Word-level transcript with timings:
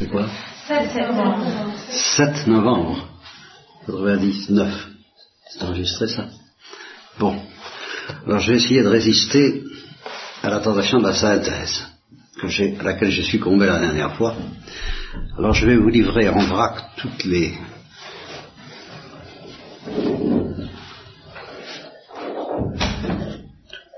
C'est 0.00 0.08
quoi 0.08 0.26
7 0.66 0.94
novembre. 0.96 1.46
7 1.90 2.46
novembre 2.46 3.08
99. 3.86 4.88
C'est 5.50 5.62
enregistré 5.62 6.08
ça 6.08 6.24
Bon. 7.18 7.38
Alors 8.26 8.38
je 8.40 8.52
vais 8.52 8.56
essayer 8.56 8.82
de 8.82 8.88
résister 8.88 9.62
à 10.42 10.48
la 10.48 10.60
tentation 10.60 11.00
de 11.00 11.06
la 11.06 11.12
synthèse, 11.12 11.86
que 12.40 12.48
j'ai, 12.48 12.78
à 12.80 12.82
laquelle 12.82 13.10
j'ai 13.10 13.24
succombé 13.24 13.66
la 13.66 13.78
dernière 13.78 14.16
fois. 14.16 14.34
Alors 15.36 15.52
je 15.52 15.66
vais 15.66 15.76
vous 15.76 15.90
livrer 15.90 16.30
en 16.30 16.46
vrac 16.46 16.82
toutes 16.96 17.24
les 17.24 17.58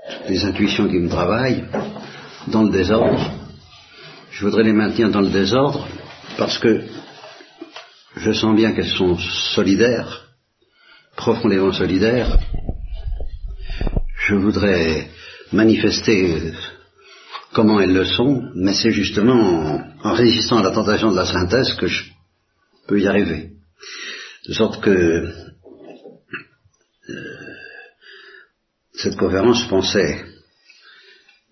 toutes 0.09 0.27
les 0.27 0.43
intuitions 0.43 0.89
qui 0.89 0.97
me 0.97 1.07
travaillent 1.07 1.63
dans 2.47 2.63
le 2.63 2.71
désordre. 2.71 3.42
Je 4.33 4.45
voudrais 4.45 4.63
les 4.63 4.73
maintenir 4.73 5.11
dans 5.11 5.21
le 5.21 5.29
désordre 5.29 5.87
parce 6.39 6.57
que 6.57 6.81
je 8.15 8.31
sens 8.31 8.55
bien 8.55 8.71
qu'elles 8.73 8.87
sont 8.87 9.15
solidaires, 9.15 10.27
profondément 11.15 11.71
solidaires. 11.71 12.39
Je 14.27 14.33
voudrais 14.33 15.07
manifester 15.51 16.51
comment 17.53 17.79
elles 17.79 17.93
le 17.93 18.05
sont, 18.05 18.49
mais 18.55 18.73
c'est 18.73 18.89
justement 18.89 19.93
en, 20.03 20.13
résistant 20.13 20.57
à 20.57 20.63
la 20.63 20.71
tentation 20.71 21.11
de 21.11 21.17
la 21.17 21.27
synthèse 21.27 21.75
que 21.75 21.85
je 21.85 22.03
peux 22.87 22.99
y 22.99 23.07
arriver. 23.07 23.51
De 24.47 24.53
sorte 24.53 24.81
que 24.81 24.89
euh, 24.89 25.31
cette 28.93 29.15
conférence, 29.15 29.61
je 29.61 29.69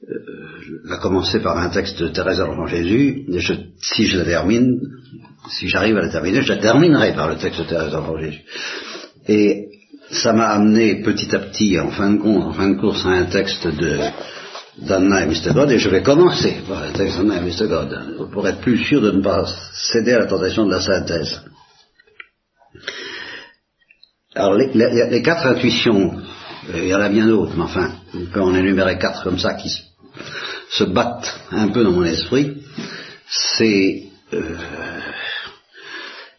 euh, 0.09 0.81
la 0.85 0.97
commencer 0.97 1.39
par 1.39 1.57
un 1.57 1.69
texte 1.69 2.01
de 2.01 2.07
Thérèse 2.07 2.39
l'Enfant 2.39 2.67
Jésus, 2.67 3.25
et 3.31 3.39
je, 3.39 3.53
si 3.81 4.05
je 4.05 4.17
la 4.17 4.25
termine, 4.25 4.79
si 5.49 5.67
j'arrive 5.67 5.97
à 5.97 6.01
la 6.01 6.09
terminer, 6.09 6.41
je 6.41 6.53
la 6.53 6.59
terminerai 6.59 7.13
par 7.13 7.29
le 7.29 7.37
texte 7.37 7.59
de 7.59 7.65
Thérèse 7.65 7.93
l'Enfant 7.93 8.19
Jésus. 8.19 8.41
Et 9.27 9.67
ça 10.09 10.33
m'a 10.33 10.47
amené 10.47 11.01
petit 11.01 11.33
à 11.35 11.39
petit, 11.39 11.79
en 11.79 11.91
fin 11.91 12.11
de 12.11 12.17
compte, 12.17 12.43
en 12.43 12.53
fin 12.53 12.69
de 12.69 12.79
course, 12.79 13.05
à 13.05 13.09
un 13.09 13.25
texte 13.25 13.67
de 13.67 13.99
d'Anna 14.77 15.23
et 15.23 15.27
Mr. 15.27 15.53
God, 15.53 15.69
et 15.71 15.77
je 15.77 15.89
vais 15.89 16.01
commencer 16.01 16.57
par 16.67 16.85
le 16.85 16.93
texte 16.93 17.17
d'Anna 17.17 17.37
et 17.37 17.41
Mr. 17.41 17.67
God, 17.67 18.29
pour 18.31 18.47
être 18.47 18.61
plus 18.61 18.77
sûr 18.77 19.01
de 19.01 19.11
ne 19.11 19.21
pas 19.21 19.45
céder 19.73 20.13
à 20.13 20.19
la 20.19 20.25
tentation 20.27 20.65
de 20.65 20.71
la 20.71 20.81
synthèse. 20.81 21.41
Alors, 24.33 24.55
les, 24.55 25.21
quatre 25.21 25.45
intuitions, 25.45 26.17
il 26.73 26.87
y 26.87 26.95
en 26.95 27.01
a 27.01 27.09
bien 27.09 27.27
d'autres, 27.27 27.53
mais 27.55 27.63
enfin, 27.63 27.91
on 28.15 28.25
peut 28.31 28.41
en 28.41 28.55
énumérer 28.55 28.97
quatre 28.97 29.23
comme 29.23 29.37
ça 29.37 29.55
qui 29.55 29.69
se 29.69 29.90
battent 30.83 31.41
un 31.51 31.69
peu 31.69 31.83
dans 31.83 31.91
mon 31.91 32.03
esprit, 32.03 32.63
c'est 33.27 34.09
euh, 34.33 34.57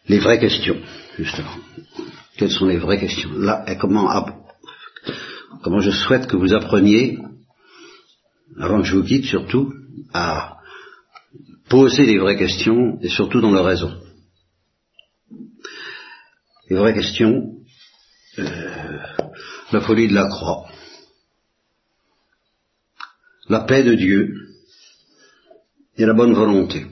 les 0.07 0.19
vraies 0.19 0.39
questions, 0.39 0.77
justement. 1.17 1.55
Quelles 2.37 2.51
sont 2.51 2.67
les 2.67 2.77
vraies 2.77 2.99
questions? 2.99 3.31
Là, 3.33 3.63
et 3.67 3.77
comment, 3.77 4.09
comment 5.61 5.79
je 5.79 5.91
souhaite 5.91 6.27
que 6.27 6.35
vous 6.35 6.53
appreniez, 6.53 7.19
avant 8.59 8.81
que 8.81 8.87
je 8.87 8.95
vous 8.95 9.03
quitte 9.03 9.25
surtout, 9.25 9.73
à 10.13 10.57
poser 11.69 12.05
les 12.05 12.19
vraies 12.19 12.37
questions, 12.37 12.99
et 13.01 13.09
surtout 13.09 13.41
dans 13.41 13.51
leur 13.51 13.65
raison. 13.65 13.99
Les 16.69 16.77
vraies 16.77 16.93
questions, 16.93 17.55
euh, 18.39 18.99
la 19.71 19.81
folie 19.81 20.07
de 20.07 20.13
la 20.13 20.27
croix, 20.27 20.65
la 23.53 23.61
paix 23.61 23.83
de 23.83 23.93
Dieu 23.93 24.33
et 25.97 26.05
la 26.05 26.13
bonne 26.13 26.33
volonté. 26.33 26.87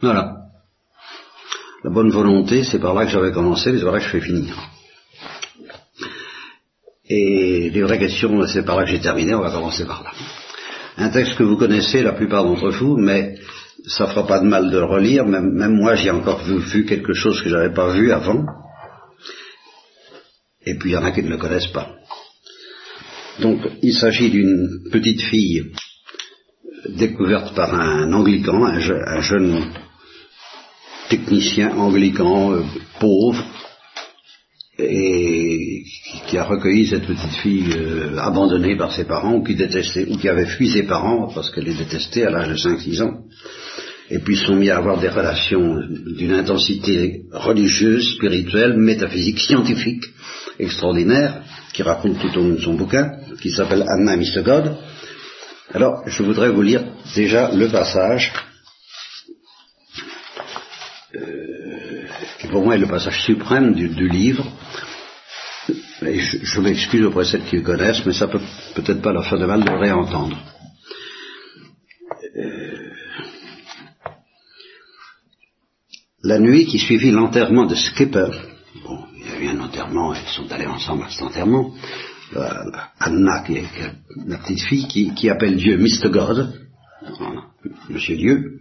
Voilà. 0.00 0.36
La 1.82 1.90
bonne 1.90 2.10
volonté, 2.10 2.62
c'est 2.62 2.78
par 2.78 2.94
là 2.94 3.04
que 3.04 3.10
j'avais 3.10 3.32
commencé, 3.32 3.72
mais 3.72 3.78
c'est 3.78 3.84
par 3.84 3.94
là 3.94 3.98
que 3.98 4.04
je 4.04 4.10
fais 4.10 4.20
finir. 4.20 4.54
Et 7.08 7.70
les 7.70 7.82
vraies 7.82 7.98
questions, 7.98 8.46
c'est 8.46 8.64
par 8.64 8.76
là 8.76 8.84
que 8.84 8.90
j'ai 8.90 9.00
terminé, 9.00 9.34
on 9.34 9.40
va 9.40 9.50
commencer 9.50 9.84
par 9.84 10.04
là. 10.04 10.12
Un 10.96 11.10
texte 11.10 11.36
que 11.36 11.42
vous 11.42 11.56
connaissez, 11.56 12.02
la 12.02 12.12
plupart 12.12 12.44
d'entre 12.44 12.70
vous, 12.70 12.96
mais 12.96 13.36
ça 13.86 14.06
fera 14.06 14.26
pas 14.26 14.40
de 14.40 14.46
mal 14.46 14.70
de 14.70 14.78
le 14.78 14.84
relire, 14.84 15.24
même, 15.24 15.50
même 15.52 15.74
moi 15.74 15.94
j'ai 15.96 16.10
encore 16.10 16.42
vu, 16.44 16.58
vu, 16.58 16.84
quelque 16.84 17.14
chose 17.14 17.42
que 17.42 17.48
j'avais 17.48 17.72
pas 17.72 17.88
vu 17.92 18.12
avant. 18.12 18.44
Et 20.66 20.76
puis 20.76 20.90
il 20.90 20.92
y 20.92 20.96
en 20.96 21.04
a 21.04 21.12
qui 21.12 21.22
ne 21.22 21.30
le 21.30 21.38
connaissent 21.38 21.72
pas. 21.78 21.97
Donc 23.40 23.60
il 23.82 23.94
s'agit 23.94 24.30
d'une 24.30 24.90
petite 24.90 25.22
fille 25.22 25.72
découverte 26.88 27.54
par 27.54 27.74
un 27.74 28.12
anglican, 28.12 28.64
un, 28.64 28.80
je, 28.80 28.94
un 28.94 29.20
jeune 29.20 29.64
technicien 31.08 31.76
anglican 31.76 32.52
euh, 32.52 32.62
pauvre, 33.00 33.44
et 34.78 35.82
qui 36.28 36.38
a 36.38 36.44
recueilli 36.44 36.86
cette 36.86 37.06
petite 37.06 37.34
fille 37.42 37.72
euh, 37.76 38.16
abandonnée 38.18 38.76
par 38.76 38.92
ses 38.92 39.04
parents, 39.04 39.34
ou 39.34 39.42
qui 39.42 39.54
détestait, 39.54 40.06
ou 40.08 40.16
qui 40.16 40.28
avait 40.28 40.46
fui 40.46 40.68
ses 40.68 40.84
parents 40.84 41.30
parce 41.34 41.50
qu'elle 41.50 41.64
les 41.64 41.74
détestait 41.74 42.24
à 42.24 42.30
l'âge 42.30 42.48
de 42.48 42.56
5-6 42.56 43.02
ans, 43.02 43.24
et 44.10 44.18
puis 44.18 44.36
sont 44.36 44.56
mis 44.56 44.70
à 44.70 44.78
avoir 44.78 44.98
des 45.00 45.08
relations 45.08 45.80
d'une 46.16 46.32
intensité 46.32 47.22
religieuse, 47.32 48.14
spirituelle, 48.14 48.76
métaphysique, 48.76 49.40
scientifique, 49.40 50.04
extraordinaire, 50.58 51.42
qui 51.78 51.84
raconte 51.84 52.18
tout 52.18 52.36
au 52.36 52.42
long 52.42 52.54
de 52.54 52.60
son 52.60 52.74
bouquin, 52.74 53.20
qui 53.40 53.52
s'appelle 53.52 53.84
Anna 53.86 54.16
Mr. 54.16 54.42
God. 54.42 54.76
Alors, 55.72 56.02
je 56.08 56.24
voudrais 56.24 56.50
vous 56.50 56.62
lire 56.62 56.84
déjà 57.14 57.52
le 57.54 57.68
passage 57.68 58.32
euh, 61.14 62.02
qui 62.40 62.48
pour 62.48 62.64
moi 62.64 62.74
est 62.74 62.78
le 62.78 62.88
passage 62.88 63.22
suprême 63.22 63.74
du, 63.74 64.08
livre. 64.08 64.44
Je, 66.02 66.60
m'excuse 66.60 67.04
auprès 67.04 67.22
de 67.22 67.28
celles 67.28 67.44
qui 67.44 67.58
le 67.58 67.62
connaissent, 67.62 68.04
mais 68.04 68.12
ça 68.12 68.26
peut 68.26 68.40
peut-être 68.74 69.00
pas 69.00 69.12
leur 69.12 69.28
faire 69.28 69.38
de 69.38 69.46
mal 69.46 69.62
de 69.62 69.70
le 69.70 69.78
réentendre. 69.78 70.36
Euh, 72.38 72.90
la 76.24 76.40
nuit 76.40 76.66
qui 76.66 76.80
suivit 76.80 77.12
l'enterrement 77.12 77.66
de 77.66 77.76
Skipper, 77.76 78.30
ils 79.92 80.28
sont 80.28 80.50
allés 80.52 80.66
ensemble 80.66 81.04
à 81.04 81.24
enterrement, 81.24 81.74
euh, 82.36 82.70
Anna, 82.98 83.40
qui 83.40 83.56
est, 83.56 83.64
la 84.26 84.38
petite 84.38 84.60
fille, 84.62 85.14
qui, 85.14 85.30
appelle 85.30 85.56
Dieu 85.56 85.78
Mr. 85.78 86.10
God, 86.10 86.52
Monsieur 87.88 88.16
Dieu, 88.16 88.60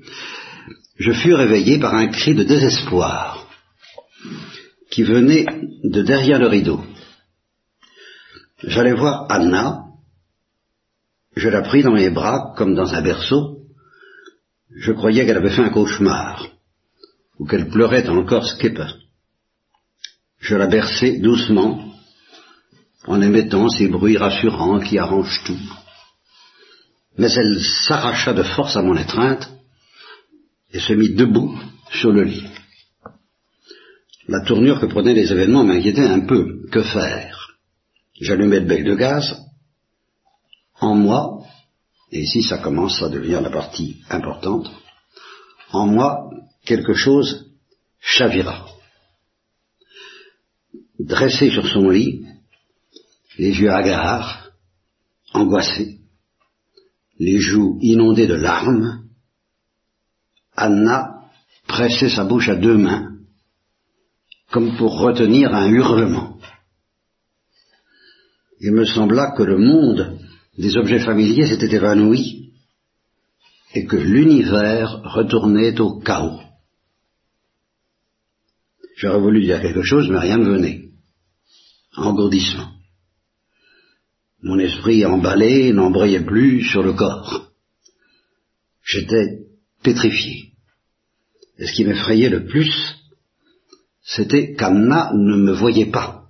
je 0.98 1.12
fus 1.12 1.34
réveillé 1.34 1.80
par 1.80 1.94
un 1.94 2.08
cri 2.08 2.34
de 2.34 2.44
désespoir 2.44 3.48
qui 4.90 5.04
venait 5.04 5.46
de 5.84 6.02
derrière 6.02 6.40
le 6.40 6.48
rideau. 6.48 6.82
J'allais 8.64 8.94
voir 8.94 9.28
Anna, 9.30 9.84
je 11.36 11.50
la 11.50 11.62
pris 11.62 11.84
dans 11.84 11.94
mes 11.94 12.10
bras 12.10 12.54
comme 12.58 12.74
dans 12.74 12.94
un 12.94 13.02
berceau, 13.02 13.58
je 14.76 14.92
croyais 14.92 15.26
qu'elle 15.26 15.38
avait 15.38 15.50
fait 15.50 15.62
un 15.62 15.70
cauchemar, 15.70 16.48
ou 17.38 17.46
qu'elle 17.46 17.70
pleurait 17.70 18.08
encore 18.08 18.48
Skipper. 18.48 18.88
Je 20.40 20.56
la 20.56 20.68
berçai 20.68 21.20
doucement, 21.20 21.94
en 23.06 23.22
émettant 23.22 23.70
ces 23.70 23.88
bruits 23.88 24.18
rassurants 24.18 24.80
qui 24.80 24.98
arrangent 24.98 25.44
tout. 25.46 25.58
Mais 27.18 27.32
elle 27.32 27.62
s'arracha 27.88 28.34
de 28.34 28.44
force 28.44 28.76
à 28.76 28.82
mon 28.82 28.96
étreinte, 28.96 29.50
et 30.74 30.80
se 30.80 30.94
mit 30.94 31.14
debout 31.14 31.58
sur 31.92 32.12
le 32.12 32.24
lit. 32.24 32.48
La 34.28 34.42
tournure 34.42 34.80
que 34.80 34.86
prenaient 34.86 35.14
les 35.14 35.32
événements 35.32 35.64
m'inquiétait 35.64 36.06
un 36.06 36.20
peu. 36.22 36.68
Que 36.70 36.84
faire? 36.84 37.56
J'allumai 38.20 38.60
le 38.60 38.66
bec 38.66 38.84
de 38.84 38.96
gaz. 38.96 39.38
En 40.80 40.96
moi, 40.96 41.44
et 42.12 42.20
ici 42.20 42.44
ça 42.44 42.58
commence 42.58 43.02
à 43.02 43.10
devenir 43.10 43.42
la 43.42 43.50
partie 43.50 44.02
importante, 44.10 44.70
en 45.72 45.88
moi, 45.88 46.30
quelque 46.66 46.94
chose 46.94 47.52
chavira. 48.00 48.66
Dressé 51.00 51.52
sur 51.52 51.68
son 51.68 51.90
lit, 51.90 52.26
les 53.38 53.52
yeux 53.52 53.72
hagards, 53.72 54.52
angoissés, 55.34 56.00
les 57.20 57.40
joues 57.40 57.78
inondées 57.82 58.28
de 58.28 58.34
larmes, 58.34 59.04
Anna 60.56 61.30
pressait 61.68 62.10
sa 62.10 62.24
bouche 62.24 62.50
à 62.50 62.56
deux 62.56 62.78
mains, 62.78 63.18
comme 64.52 64.76
pour 64.78 65.00
retenir 65.00 65.54
un 65.54 65.70
hurlement. 65.70 66.40
Il 68.60 68.72
me 68.72 68.86
sembla 68.86 69.34
que 69.38 69.44
le 69.44 69.58
monde 69.60 70.20
des 70.58 70.76
objets 70.78 71.00
familiers 71.00 71.46
s'était 71.46 71.76
évanoui 71.76 72.54
et 73.76 73.86
que 73.86 73.98
l'univers 73.98 75.02
retournait 75.04 75.80
au 75.80 76.00
chaos. 76.00 76.42
J'aurais 78.96 79.20
voulu 79.20 79.44
dire 79.44 79.62
quelque 79.62 79.84
chose, 79.84 80.10
mais 80.10 80.18
rien 80.18 80.38
ne 80.38 80.50
venait. 80.50 80.87
Engourdissement. 81.98 82.72
Mon 84.44 84.60
esprit 84.60 85.04
emballé 85.04 85.74
n'embrayait 85.74 86.24
plus 86.24 86.64
sur 86.64 86.84
le 86.84 86.94
corps. 86.94 87.52
J'étais 88.84 89.48
pétrifié. 89.84 90.54
Et 91.58 91.66
ce 91.66 91.74
qui 91.74 91.86
m'effrayait 91.86 92.30
le 92.30 92.46
plus, 92.46 92.72
c'était 94.04 94.54
qu'Anna 94.54 95.12
ne 95.14 95.36
me 95.36 95.54
voyait 95.54 95.92
pas. 95.92 96.30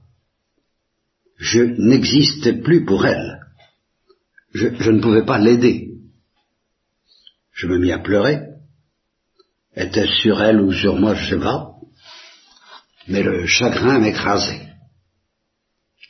Je 1.38 1.60
n'existais 1.60 2.54
plus 2.54 2.86
pour 2.86 3.06
elle. 3.06 3.42
Je, 4.54 4.90
ne 4.90 5.02
pouvais 5.02 5.26
pas 5.26 5.38
l'aider. 5.38 5.92
Je 7.52 7.68
me 7.68 7.78
mis 7.78 7.92
à 7.92 8.00
pleurer. 8.00 8.40
Était-ce 9.76 10.22
sur 10.22 10.42
elle 10.42 10.62
ou 10.62 10.72
sur 10.72 10.96
moi, 10.96 11.14
je 11.14 11.30
sais 11.30 11.40
pas. 11.40 11.74
Mais 13.08 13.22
le 13.22 13.46
chagrin 13.46 14.00
m'écrasait. 14.00 14.67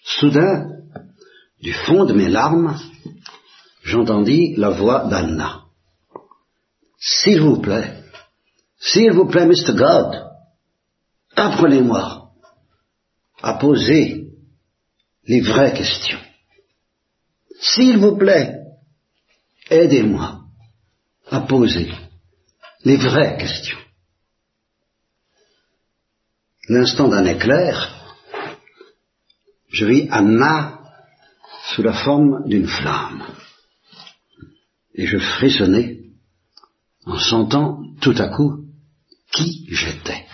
Soudain, 0.08 0.70
du 1.60 1.74
fond 1.74 2.06
de 2.06 2.14
mes 2.14 2.30
larmes, 2.30 2.80
j'entendis 3.84 4.56
la 4.56 4.70
voix 4.70 5.06
d'Anna. 5.06 5.66
S'il 6.98 7.42
vous 7.42 7.60
plaît, 7.60 8.04
s'il 8.80 9.12
vous 9.12 9.28
plaît, 9.28 9.46
Mr. 9.46 9.76
God, 9.76 10.32
apprenez-moi 11.36 12.32
à 13.42 13.54
poser 13.56 14.30
les 15.26 15.42
vraies 15.42 15.74
questions. 15.74 16.22
S'il 17.60 17.98
vous 17.98 18.16
plaît, 18.16 18.56
aidez-moi 19.70 20.40
à 21.30 21.42
poser 21.42 21.92
les 22.86 22.96
vraies 22.96 23.38
questions. 23.38 23.78
L'instant 26.70 27.10
d'un 27.10 27.26
éclair, 27.26 27.97
je 29.70 29.86
vis 29.86 30.08
Anna 30.12 30.80
sous 31.74 31.84
la 31.84 31.94
forme 31.94 32.48
d'une 32.48 32.68
flamme. 32.68 33.24
Et 34.94 35.06
je 35.06 35.18
frissonnais 35.18 36.00
en 37.06 37.20
sentant 37.20 37.80
tout 38.02 38.16
à 38.18 38.30
coup 38.30 38.66
qui 39.32 39.68
j'étais. 39.70 40.26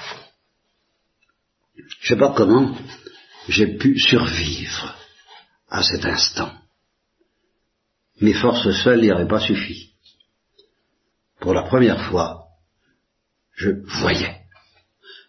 Je 1.99 2.07
sais 2.09 2.17
pas 2.17 2.33
comment 2.35 2.75
j'ai 3.49 3.77
pu 3.77 3.99
survivre 3.99 4.95
à 5.69 5.83
cet 5.83 6.05
instant. 6.05 6.51
Mes 8.21 8.33
forces 8.33 8.71
seules 8.83 9.01
n'y 9.01 9.11
auraient 9.11 9.27
pas 9.27 9.39
suffi. 9.39 9.93
Pour 11.39 11.53
la 11.53 11.63
première 11.63 12.09
fois, 12.09 12.45
je 13.55 13.69
voyais. 13.99 14.41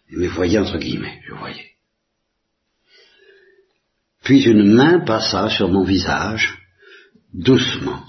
Et 0.09 0.15
me 0.15 0.27
voyais 0.27 0.59
entre 0.59 0.77
guillemets, 0.77 1.21
je 1.27 1.33
voyais. 1.33 1.74
Puis 4.25 4.41
une 4.41 4.73
main 4.73 5.01
passa 5.01 5.49
sur 5.49 5.69
mon 5.69 5.83
visage, 5.83 6.57
doucement, 7.31 8.03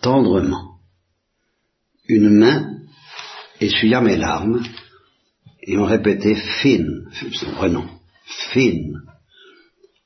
tendrement. 0.00 0.78
Une 2.06 2.30
main 2.30 2.78
essuya 3.60 4.00
mes 4.00 4.16
larmes 4.16 4.62
et 5.62 5.76
on 5.76 5.84
répétait 5.84 6.36
Finn, 6.36 7.10
son 7.32 7.50
prénom, 7.56 7.88
Finn. 8.52 9.02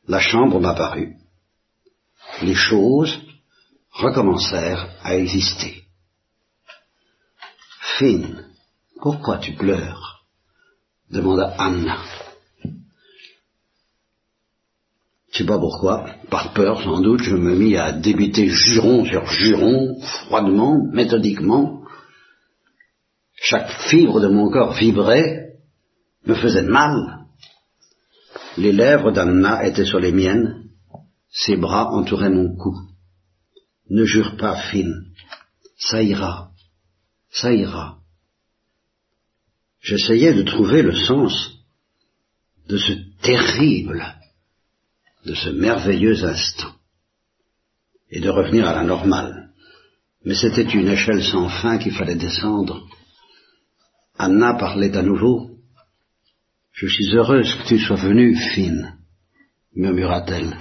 La 0.08 0.20
chambre 0.20 0.58
m'apparut. 0.58 1.16
Les 2.40 2.54
choses 2.54 3.20
recommencèrent 3.90 4.88
à 5.02 5.16
exister. 5.16 5.84
Finn, 7.98 8.46
pourquoi 9.02 9.36
tu 9.36 9.52
pleures? 9.52 10.24
demanda 11.10 11.54
Anna. 11.58 12.24
Je 15.34 15.38
sais 15.38 15.46
pas 15.46 15.58
pourquoi, 15.58 16.06
par 16.31 16.52
peur 16.52 16.81
sans 16.81 17.00
doute, 17.00 17.25
je 17.25 17.34
me 17.34 17.56
mis 17.56 17.76
à 17.76 17.90
débiter 17.90 18.46
juron 18.46 19.04
sur 19.04 19.26
juron, 19.26 20.00
froidement, 20.00 20.81
méthodiquement. 20.92 21.82
Chaque 23.34 23.69
fibre 23.90 24.20
de 24.20 24.28
mon 24.28 24.48
corps 24.48 24.75
vibrait, 24.75 25.56
me 26.25 26.36
faisait 26.36 26.62
mal. 26.62 27.26
Les 28.58 28.70
lèvres 28.70 29.10
d'Anna 29.10 29.66
étaient 29.66 29.84
sur 29.84 29.98
les 29.98 30.12
miennes, 30.12 30.69
ses 31.31 31.56
bras 31.56 31.90
entouraient 31.90 32.30
mon 32.30 32.54
cou. 32.54 32.78
Ne 33.90 34.04
jure 34.04 34.37
pas, 34.37 34.54
Finn. 34.70 34.94
Ça 35.76 36.00
ira. 36.00 36.52
Ça 37.32 37.52
ira. 37.52 37.98
J'essayais 39.80 40.32
de 40.32 40.44
trouver 40.44 40.82
le 40.82 40.94
sens 40.94 41.58
de 42.69 42.78
ce 42.78 42.92
terrible 43.20 44.14
de 45.25 45.35
ce 45.35 45.50
merveilleux 45.50 46.25
instant 46.25 46.75
et 48.11 48.21
de 48.21 48.29
revenir 48.29 48.69
à 48.69 48.75
la 48.75 48.85
normale. 48.85 49.50
Mais 50.25 50.35
c'était 50.35 50.62
une 50.62 50.88
échelle 50.88 51.23
sans 51.23 51.49
fin 51.49 51.79
qu'il 51.79 51.94
fallait 51.94 52.15
descendre. 52.15 52.87
Anna 54.17 54.55
parlait 54.55 54.97
à 54.97 55.03
nouveau. 55.03 55.50
Je 56.73 56.87
suis 56.87 57.15
heureuse 57.15 57.55
que 57.55 57.69
tu 57.69 57.79
sois 57.79 57.97
venue, 57.97 58.37
Finn, 58.37 58.99
murmura-t-elle. 59.75 60.56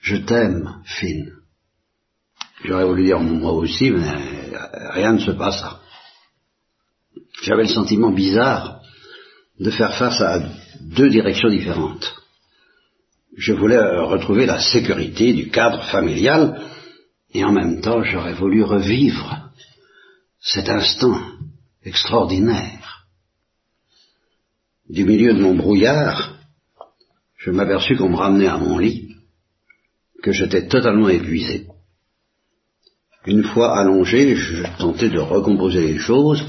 Je 0.00 0.16
t'aime, 0.16 0.82
Finn. 0.84 1.32
J'aurais 2.64 2.84
voulu 2.84 3.04
dire 3.04 3.20
moi 3.20 3.52
aussi, 3.52 3.90
mais 3.90 4.12
rien 4.90 5.12
ne 5.12 5.18
se 5.18 5.32
passa. 5.32 5.80
J'avais 7.42 7.62
le 7.62 7.68
sentiment 7.68 8.10
bizarre 8.10 8.80
de 9.58 9.70
faire 9.70 9.96
face 9.96 10.20
à 10.20 10.40
deux 10.80 11.08
directions 11.08 11.48
différentes 11.48 12.17
je 13.38 13.52
voulais 13.52 13.78
retrouver 13.78 14.46
la 14.46 14.58
sécurité 14.58 15.32
du 15.32 15.48
cadre 15.48 15.84
familial 15.84 16.60
et 17.32 17.44
en 17.44 17.52
même 17.52 17.80
temps 17.80 18.02
j'aurais 18.02 18.34
voulu 18.34 18.64
revivre 18.64 19.52
cet 20.40 20.68
instant 20.68 21.20
extraordinaire. 21.84 23.06
Du 24.90 25.04
milieu 25.04 25.34
de 25.34 25.40
mon 25.40 25.54
brouillard, 25.54 26.34
je 27.36 27.52
m'aperçus 27.52 27.96
qu'on 27.96 28.08
me 28.08 28.16
ramenait 28.16 28.48
à 28.48 28.58
mon 28.58 28.76
lit, 28.76 29.14
que 30.20 30.32
j'étais 30.32 30.66
totalement 30.66 31.08
épuisé. 31.08 31.68
Une 33.24 33.44
fois 33.44 33.78
allongé, 33.78 34.34
je 34.34 34.64
tentais 34.78 35.10
de 35.10 35.20
recomposer 35.20 35.82
les 35.82 35.98
choses, 35.98 36.42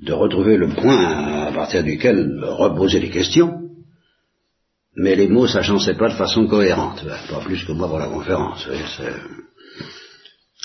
de 0.00 0.12
retrouver 0.12 0.56
le 0.56 0.70
point 0.70 1.46
à 1.46 1.52
partir 1.52 1.84
duquel 1.84 2.42
reposer 2.42 2.98
les 2.98 3.10
questions, 3.10 3.69
mais 4.96 5.16
les 5.16 5.28
mots 5.28 5.46
s'agençaient 5.46 5.96
pas 5.96 6.08
de 6.08 6.14
façon 6.14 6.46
cohérente, 6.46 7.04
ben, 7.04 7.18
pas 7.28 7.40
plus 7.44 7.64
que 7.64 7.72
moi 7.72 7.88
pour 7.88 7.98
la 7.98 8.08
conférence. 8.08 8.68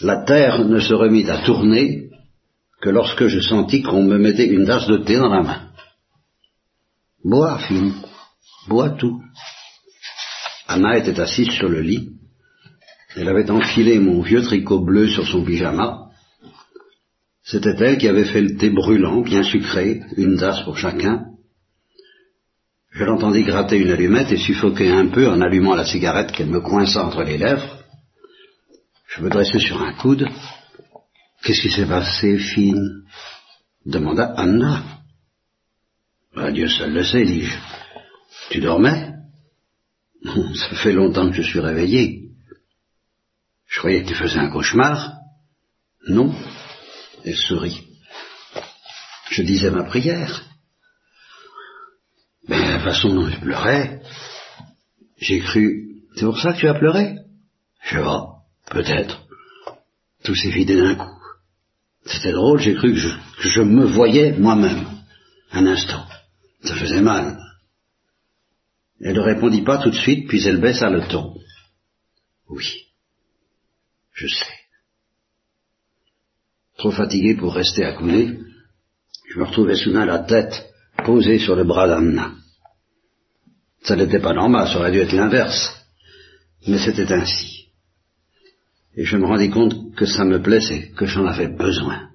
La 0.01 0.24
terre 0.24 0.66
ne 0.66 0.80
se 0.80 0.94
remit 0.94 1.30
à 1.30 1.38
tourner 1.39 2.10
que 2.81 2.89
lorsque 2.89 3.27
je 3.27 3.39
sentis 3.39 3.81
qu'on 3.81 4.04
me 4.04 4.18
mettait 4.18 4.48
une 4.48 4.66
tasse 4.66 4.88
de 4.88 4.98
thé 4.98 5.16
dans 5.16 5.30
la 5.30 5.42
main. 5.42 5.62
Bois, 7.24 7.60
fille, 7.60 7.94
bois 8.67 8.91
tout. 8.91 9.22
Anna 10.67 10.98
était 10.98 11.20
assise 11.20 11.51
sur 11.51 11.70
le 11.70 11.82
lit. 11.82 12.10
Elle 13.15 13.29
avait 13.29 13.50
enfilé 13.50 14.00
mon 14.00 14.22
vieux 14.22 14.41
tricot 14.41 14.79
bleu 14.79 15.08
sur 15.08 15.25
son 15.25 15.44
pyjama. 15.46 16.10
C'était 17.44 17.75
elle 17.79 17.98
qui 17.98 18.08
avait 18.08 18.25
fait 18.25 18.41
le 18.41 18.58
thé 18.58 18.72
brûlant, 18.72 19.22
bien 19.22 19.44
sucré, 19.44 20.01
une 20.17 20.38
tasse 20.38 20.63
pour 20.63 20.77
chacun, 20.77 21.35
je 22.96 23.04
l'entendis 23.04 23.44
gratter 23.44 23.75
une 23.75 23.92
allumette 23.92 24.32
et 24.32 24.38
suffoquer 24.38 24.90
un 24.90 25.08
peu 25.08 25.28
en 25.28 25.42
allumant 25.42 25.75
la 25.75 25.86
cigarette 25.86 26.32
qu'elle 26.32 26.48
me 26.48 26.62
coinça 26.62 27.04
entre 27.04 27.24
les 27.24 27.38
lèvres. 27.38 27.84
Je 29.10 29.22
me 29.22 29.30
dressai 29.30 29.60
sur 29.60 29.82
un 29.84 29.94
coude. 29.94 30.25
Qu'est-ce 31.44 31.62
qui 31.62 31.72
s'est 31.72 31.86
passé, 31.86 32.38
fine 32.38 33.04
demanda 33.86 34.34
Anna. 34.38 34.82
Ben, 36.34 36.52
Dieu 36.52 36.70
seul 36.70 36.94
le 36.94 37.04
sait, 37.04 37.25
dis-je. 37.25 37.58
Tu 38.50 38.62
dormais? 38.62 39.12
Ça 40.56 40.75
fait 40.78 40.94
longtemps 40.94 41.30
que 41.30 41.36
je 41.36 41.42
suis 41.42 41.60
réveillé. 41.60 42.30
Je 43.68 43.80
croyais 43.80 44.04
que 44.04 44.08
tu 44.08 44.16
faisais 44.16 44.40
un 44.40 44.50
cauchemar. 44.50 45.18
Non. 46.08 46.34
Elle 47.25 47.36
sourit. 47.36 47.82
Je 49.32 49.42
disais 49.42 49.70
ma 49.70 49.84
prière. 49.84 50.54
Mais 52.48 52.60
la 52.60 52.80
façon 52.80 53.14
dont 53.14 53.30
je 53.30 53.40
pleurais, 53.40 54.02
j'ai 55.18 55.40
cru, 55.40 56.02
c'est 56.16 56.25
pour 56.25 56.40
ça 56.40 56.54
que 56.54 56.60
tu 56.60 56.68
as 56.68 56.75
pleuré? 56.75 57.18
Je 57.82 58.00
vois, 58.00 58.42
peut-être. 58.70 59.25
Tout 60.24 60.36
s'est 60.36 60.50
vidé 60.50 60.75
d'un 60.75 60.96
coup. 60.96 61.16
C'était 62.06 62.32
drôle, 62.32 62.60
j'ai 62.60 62.75
cru 62.75 62.94
que 62.94 63.50
je, 63.50 63.62
me 63.62 63.86
voyais 63.86 64.34
moi-même. 64.34 64.86
Un 65.52 65.66
instant. 65.66 66.06
Ça 66.64 66.75
faisait 66.75 67.02
mal. 67.02 67.40
Elle 69.02 69.16
ne 69.16 69.22
répondit 69.22 69.64
pas 69.64 69.80
tout 69.80 69.90
de 69.90 69.96
suite, 69.96 70.28
puis 70.28 70.46
elle 70.48 70.62
baissa 70.62 70.90
le 70.90 71.08
ton. 71.08 71.36
Oui, 72.50 72.66
je 74.14 74.28
sais. 74.28 74.60
Trop 76.78 76.92
fatigué 76.92 77.36
pour 77.36 77.54
rester 77.54 77.84
accoudé, 77.86 78.40
je 79.30 79.40
me 79.40 79.46
retrouvais 79.46 79.75
soudain 79.75 80.06
la 80.06 80.20
tête 80.20 80.70
posé 81.05 81.39
sur 81.39 81.55
le 81.55 81.63
bras 81.63 81.88
d'Anna. 81.88 82.33
Ça 83.83 83.95
n'était 83.95 84.19
pas 84.19 84.33
normal, 84.33 84.67
ça 84.67 84.79
aurait 84.79 84.91
dû 84.91 85.00
être 85.00 85.13
l'inverse. 85.13 85.85
Mais 86.67 86.79
c'était 86.79 87.13
ainsi. 87.13 87.67
Et 88.95 89.05
je 89.05 89.17
me 89.17 89.27
rendis 89.27 89.51
compte 89.51 89.95
que 89.95 90.05
ça 90.05 90.25
me 90.25 90.41
plaisait, 90.41 90.91
que 90.97 91.05
j'en 91.05 91.25
avais 91.25 91.47
besoin. 91.47 92.09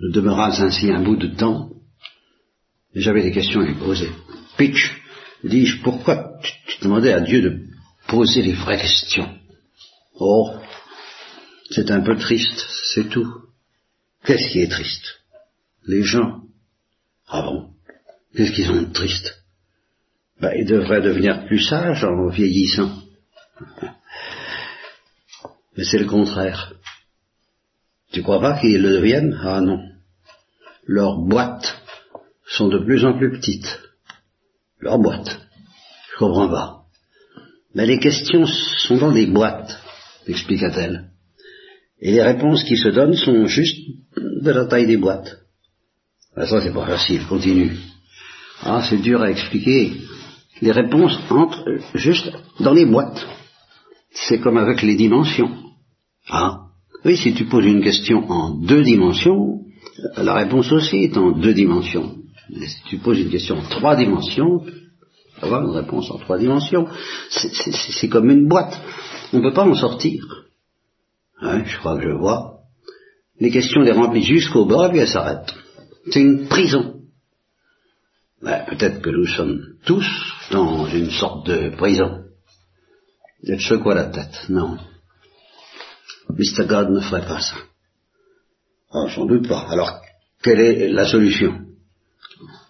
Nous 0.00 0.10
demeurâmes 0.10 0.62
ainsi 0.62 0.90
un 0.90 1.02
bout 1.02 1.16
de 1.16 1.28
temps, 1.28 1.70
et 2.94 3.00
j'avais 3.00 3.22
des 3.22 3.32
questions 3.32 3.60
à 3.60 3.64
lui 3.64 3.74
poser. 3.74 4.10
Pitch, 4.56 5.02
dis-je, 5.44 5.82
pourquoi 5.82 6.38
tu, 6.42 6.52
tu 6.66 6.84
demandais 6.84 7.12
à 7.12 7.20
Dieu 7.20 7.42
de 7.42 7.66
poser 8.08 8.42
les 8.42 8.54
vraies 8.54 8.80
questions? 8.80 9.38
Oh, 10.14 10.54
c'est 11.70 11.90
un 11.90 12.00
peu 12.00 12.16
triste, 12.16 12.64
c'est 12.94 13.08
tout. 13.08 13.28
Qu'est-ce 14.24 14.50
qui 14.52 14.60
est 14.60 14.70
triste? 14.70 15.20
Les 15.86 16.02
gens. 16.02 16.42
Ah 17.34 17.40
bon? 17.40 17.70
Qu'est-ce 18.36 18.52
qu'ils 18.52 18.70
ont 18.70 18.82
de 18.82 18.92
triste? 18.92 19.42
Ben, 20.38 20.52
Ils 20.54 20.66
devraient 20.66 21.00
devenir 21.00 21.46
plus 21.46 21.60
sages 21.60 22.04
en 22.04 22.28
vieillissant. 22.28 22.92
Mais 25.76 25.84
c'est 25.84 25.98
le 25.98 26.04
contraire. 26.04 26.74
Tu 28.12 28.22
crois 28.22 28.38
pas 28.38 28.60
qu'ils 28.60 28.82
le 28.82 28.96
deviennent? 28.96 29.40
Ah 29.42 29.62
non. 29.62 29.80
Leurs 30.84 31.16
boîtes 31.16 31.80
sont 32.46 32.68
de 32.68 32.84
plus 32.84 33.02
en 33.06 33.16
plus 33.16 33.32
petites. 33.32 33.80
Leurs 34.80 34.98
boîtes. 34.98 35.40
Je 36.12 36.18
comprends 36.18 36.50
pas. 36.50 36.82
Mais 37.74 37.86
les 37.86 37.98
questions 37.98 38.44
sont 38.44 38.98
dans 38.98 39.12
des 39.12 39.26
boîtes, 39.26 39.80
expliqua-t-elle. 40.26 41.08
Et 41.98 42.12
les 42.12 42.22
réponses 42.22 42.62
qui 42.64 42.76
se 42.76 42.90
donnent 42.90 43.16
sont 43.16 43.46
juste 43.46 43.78
de 44.18 44.50
la 44.50 44.66
taille 44.66 44.86
des 44.86 44.98
boîtes. 44.98 45.41
Ben, 46.36 46.46
ça, 46.46 46.60
c'est 46.60 46.72
pas 46.72 46.86
facile, 46.86 47.26
continue. 47.26 47.72
Ah, 48.62 48.82
c'est 48.88 48.98
dur 48.98 49.20
à 49.22 49.30
expliquer. 49.30 49.92
Les 50.60 50.72
réponses 50.72 51.18
entrent 51.28 51.64
juste 51.94 52.30
dans 52.60 52.72
les 52.72 52.86
boîtes. 52.86 53.26
C'est 54.12 54.40
comme 54.40 54.56
avec 54.56 54.82
les 54.82 54.94
dimensions. 54.94 55.50
Ah, 56.28 56.60
oui, 57.04 57.16
si 57.16 57.34
tu 57.34 57.46
poses 57.46 57.66
une 57.66 57.82
question 57.82 58.30
en 58.30 58.50
deux 58.50 58.82
dimensions, 58.82 59.60
la 60.16 60.34
réponse 60.34 60.70
aussi 60.72 60.98
est 60.98 61.16
en 61.16 61.32
deux 61.32 61.54
dimensions. 61.54 62.16
Mais 62.50 62.68
si 62.68 62.82
tu 62.84 62.98
poses 62.98 63.18
une 63.18 63.30
question 63.30 63.58
en 63.58 63.62
trois 63.62 63.96
dimensions, 63.96 64.60
tu 64.60 65.48
vas 65.48 65.58
une 65.58 65.70
réponse 65.70 66.10
en 66.10 66.18
trois 66.18 66.38
dimensions. 66.38 66.86
C'est 67.30 68.08
comme 68.08 68.30
une 68.30 68.46
boîte. 68.46 68.80
On 69.32 69.38
ne 69.38 69.42
peut 69.42 69.54
pas 69.54 69.64
en 69.64 69.74
sortir. 69.74 70.22
Ouais, 71.42 71.64
je 71.66 71.78
crois 71.78 71.96
que 71.96 72.04
je 72.04 72.14
vois. 72.16 72.60
Les 73.40 73.50
questions 73.50 73.80
les 73.80 73.92
remplissent 73.92 74.26
jusqu'au 74.26 74.64
bord 74.66 74.86
et 74.86 74.90
puis 74.90 74.98
elles 75.00 75.08
s'arrêtent. 75.08 75.52
C'est 76.10 76.20
une 76.20 76.48
prison. 76.48 77.00
Ben, 78.42 78.64
Peut-être 78.66 79.00
que 79.00 79.10
nous 79.10 79.26
sommes 79.26 79.76
tous 79.84 80.06
dans 80.50 80.86
une 80.86 81.10
sorte 81.10 81.46
de 81.46 81.70
prison. 81.76 82.24
Êtes 83.44 83.60
secoué 83.60 83.94
la 83.94 84.06
tête. 84.06 84.48
Non. 84.48 84.78
Mr. 86.30 86.66
God 86.66 86.90
ne 86.90 87.00
ferait 87.00 87.26
pas 87.26 87.40
ça. 87.40 87.56
Ah, 88.92 89.06
sans 89.14 89.26
doute 89.26 89.48
pas. 89.48 89.66
Alors, 89.70 90.00
quelle 90.42 90.60
est 90.60 90.88
la 90.88 91.06
solution? 91.06 91.66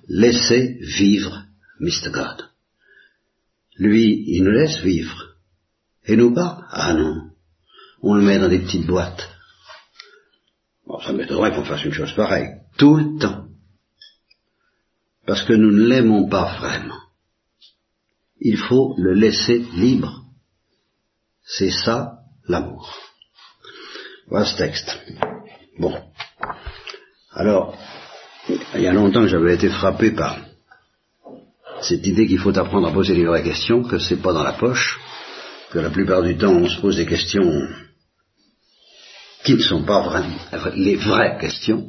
Laissez 0.09 0.79
vivre 0.81 1.45
Mr. 1.81 2.11
God. 2.11 2.49
Lui, 3.77 4.25
il 4.27 4.45
nous 4.45 4.51
laisse 4.51 4.81
vivre. 4.81 5.37
Et 6.07 6.17
nous 6.17 6.35
pas? 6.35 6.67
Ah 6.71 6.95
non. 6.95 7.31
On 8.03 8.15
le 8.15 8.23
met 8.23 8.39
dans 8.39 8.49
des 8.49 8.59
petites 8.59 8.87
boîtes. 8.87 9.29
Bon, 10.87 11.01
ça 11.01 11.13
m'étonnerait 11.13 11.53
qu'on 11.53 11.65
fasse 11.65 11.85
une 11.85 11.93
chose 11.93 12.13
pareille. 12.13 12.62
Tout 12.83 12.97
le 12.97 13.17
temps. 13.17 13.45
Parce 15.25 15.45
que 15.45 15.53
nous 15.53 15.71
ne 15.71 15.87
l'aimons 15.87 16.29
pas 16.29 16.57
vraiment. 16.59 16.99
Il 18.41 18.57
faut 18.57 18.97
le 18.99 19.13
laisser 19.13 19.59
libre. 19.75 20.25
C'est 21.45 21.71
ça 21.71 22.15
l'amour. 22.49 22.93
Voilà 24.27 24.47
ce 24.47 24.57
texte. 24.57 24.99
Bon. 25.79 25.97
Alors, 27.31 27.79
il 28.49 28.81
y 28.81 28.89
a 28.89 28.93
longtemps 28.93 29.23
que 29.23 29.29
j'avais 29.29 29.55
été 29.55 29.69
frappé 29.69 30.11
par 30.11 30.39
cette 31.83 32.05
idée 32.05 32.27
qu'il 32.27 32.41
faut 32.41 32.59
apprendre 32.59 32.89
à 32.89 32.93
poser 32.93 33.15
les 33.15 33.27
vraies 33.27 33.45
questions, 33.45 33.85
que 33.85 34.01
c'est 34.01 34.21
pas 34.21 34.33
dans 34.33 34.43
la 34.43 34.55
poche, 34.55 34.99
que 35.71 35.79
la 35.79 35.91
plupart 35.91 36.23
du 36.23 36.37
temps 36.37 36.51
on 36.51 36.69
se 36.69 36.81
pose 36.81 36.97
des 36.97 37.07
questions 37.07 37.65
qui 39.45 39.55
ne 39.55 39.63
sont 39.63 39.85
pas 39.85 40.03
vraiment 40.03 40.37
les 40.75 40.97
vraies 40.97 41.39
questions. 41.41 41.89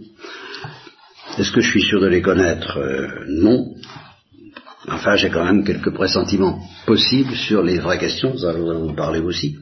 Est-ce 1.38 1.52
que 1.52 1.62
je 1.62 1.70
suis 1.70 1.82
sûr 1.82 2.00
de 2.00 2.08
les 2.08 2.22
connaître? 2.22 2.78
Euh, 2.78 3.26
Non. 3.28 3.74
Enfin, 4.88 5.16
j'ai 5.16 5.30
quand 5.30 5.46
même 5.46 5.64
quelques 5.64 5.94
pressentiments 5.94 6.60
possibles 6.86 7.36
sur 7.36 7.64
les 7.64 7.80
vraies 7.80 7.98
questions, 7.98 8.38
ça 8.38 8.54
nous 8.54 8.70
allons 8.70 8.94
parler 8.94 9.20
aussi. 9.20 9.58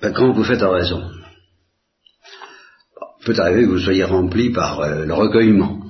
Ben, 0.00 0.12
quand 0.12 0.32
vous 0.32 0.44
faites 0.44 0.62
raison, 0.62 1.10
peut 3.24 3.38
arriver 3.38 3.64
que 3.64 3.70
vous 3.70 3.78
soyez 3.80 4.04
rempli 4.04 4.50
par 4.50 4.80
euh, 4.80 5.04
le 5.04 5.12
recueillement, 5.12 5.80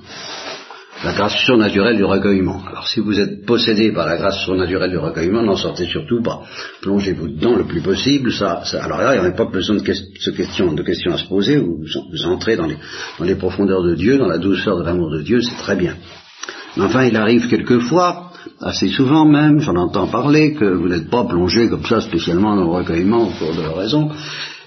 la 1.03 1.13
grâce 1.13 1.37
surnaturelle 1.37 1.95
du 1.95 2.03
recueillement. 2.03 2.61
Alors 2.67 2.87
si 2.87 2.99
vous 2.99 3.19
êtes 3.19 3.45
possédé 3.45 3.91
par 3.91 4.05
la 4.05 4.17
grâce 4.17 4.39
surnaturelle 4.43 4.91
du 4.91 4.97
recueillement, 4.97 5.41
n'en 5.41 5.55
sortez 5.55 5.85
surtout 5.85 6.21
pas. 6.21 6.41
Plongez-vous 6.81 7.29
dedans 7.29 7.55
le 7.55 7.63
plus 7.63 7.81
possible. 7.81 8.31
Alors 8.41 8.97
là, 8.97 9.15
il 9.15 9.21
n'y 9.21 9.27
a 9.27 9.31
pas 9.31 9.45
besoin 9.45 9.77
de, 9.77 9.81
que 9.81 10.31
question, 10.31 10.73
de 10.73 10.83
questions 10.83 11.13
à 11.13 11.17
se 11.17 11.25
poser. 11.25 11.57
Vous, 11.57 12.25
entrez 12.25 12.57
dans 12.57 12.67
les, 12.67 12.77
dans 13.17 13.25
les 13.25 13.35
profondeurs 13.35 13.83
de 13.83 13.95
Dieu, 13.95 14.17
dans 14.17 14.27
la 14.27 14.37
douceur 14.37 14.77
de 14.77 14.83
l'amour 14.83 15.11
de 15.11 15.21
Dieu, 15.21 15.41
c'est 15.41 15.57
très 15.57 15.75
bien. 15.75 15.95
Mais 16.75 16.83
enfin, 16.83 17.05
il 17.05 17.15
arrive 17.15 17.47
quelquefois, 17.47 18.31
assez 18.61 18.89
souvent 18.89 19.25
même, 19.25 19.59
j'en 19.59 19.75
entends 19.75 20.07
parler, 20.07 20.53
que 20.53 20.65
vous 20.65 20.87
n'êtes 20.87 21.09
pas 21.09 21.23
plongé 21.23 21.69
comme 21.69 21.85
ça 21.85 22.01
spécialement 22.01 22.55
dans 22.55 22.63
le 22.63 22.69
recueillement 22.69 23.25
pour 23.39 23.55
de 23.55 23.61
raison, 23.61 24.11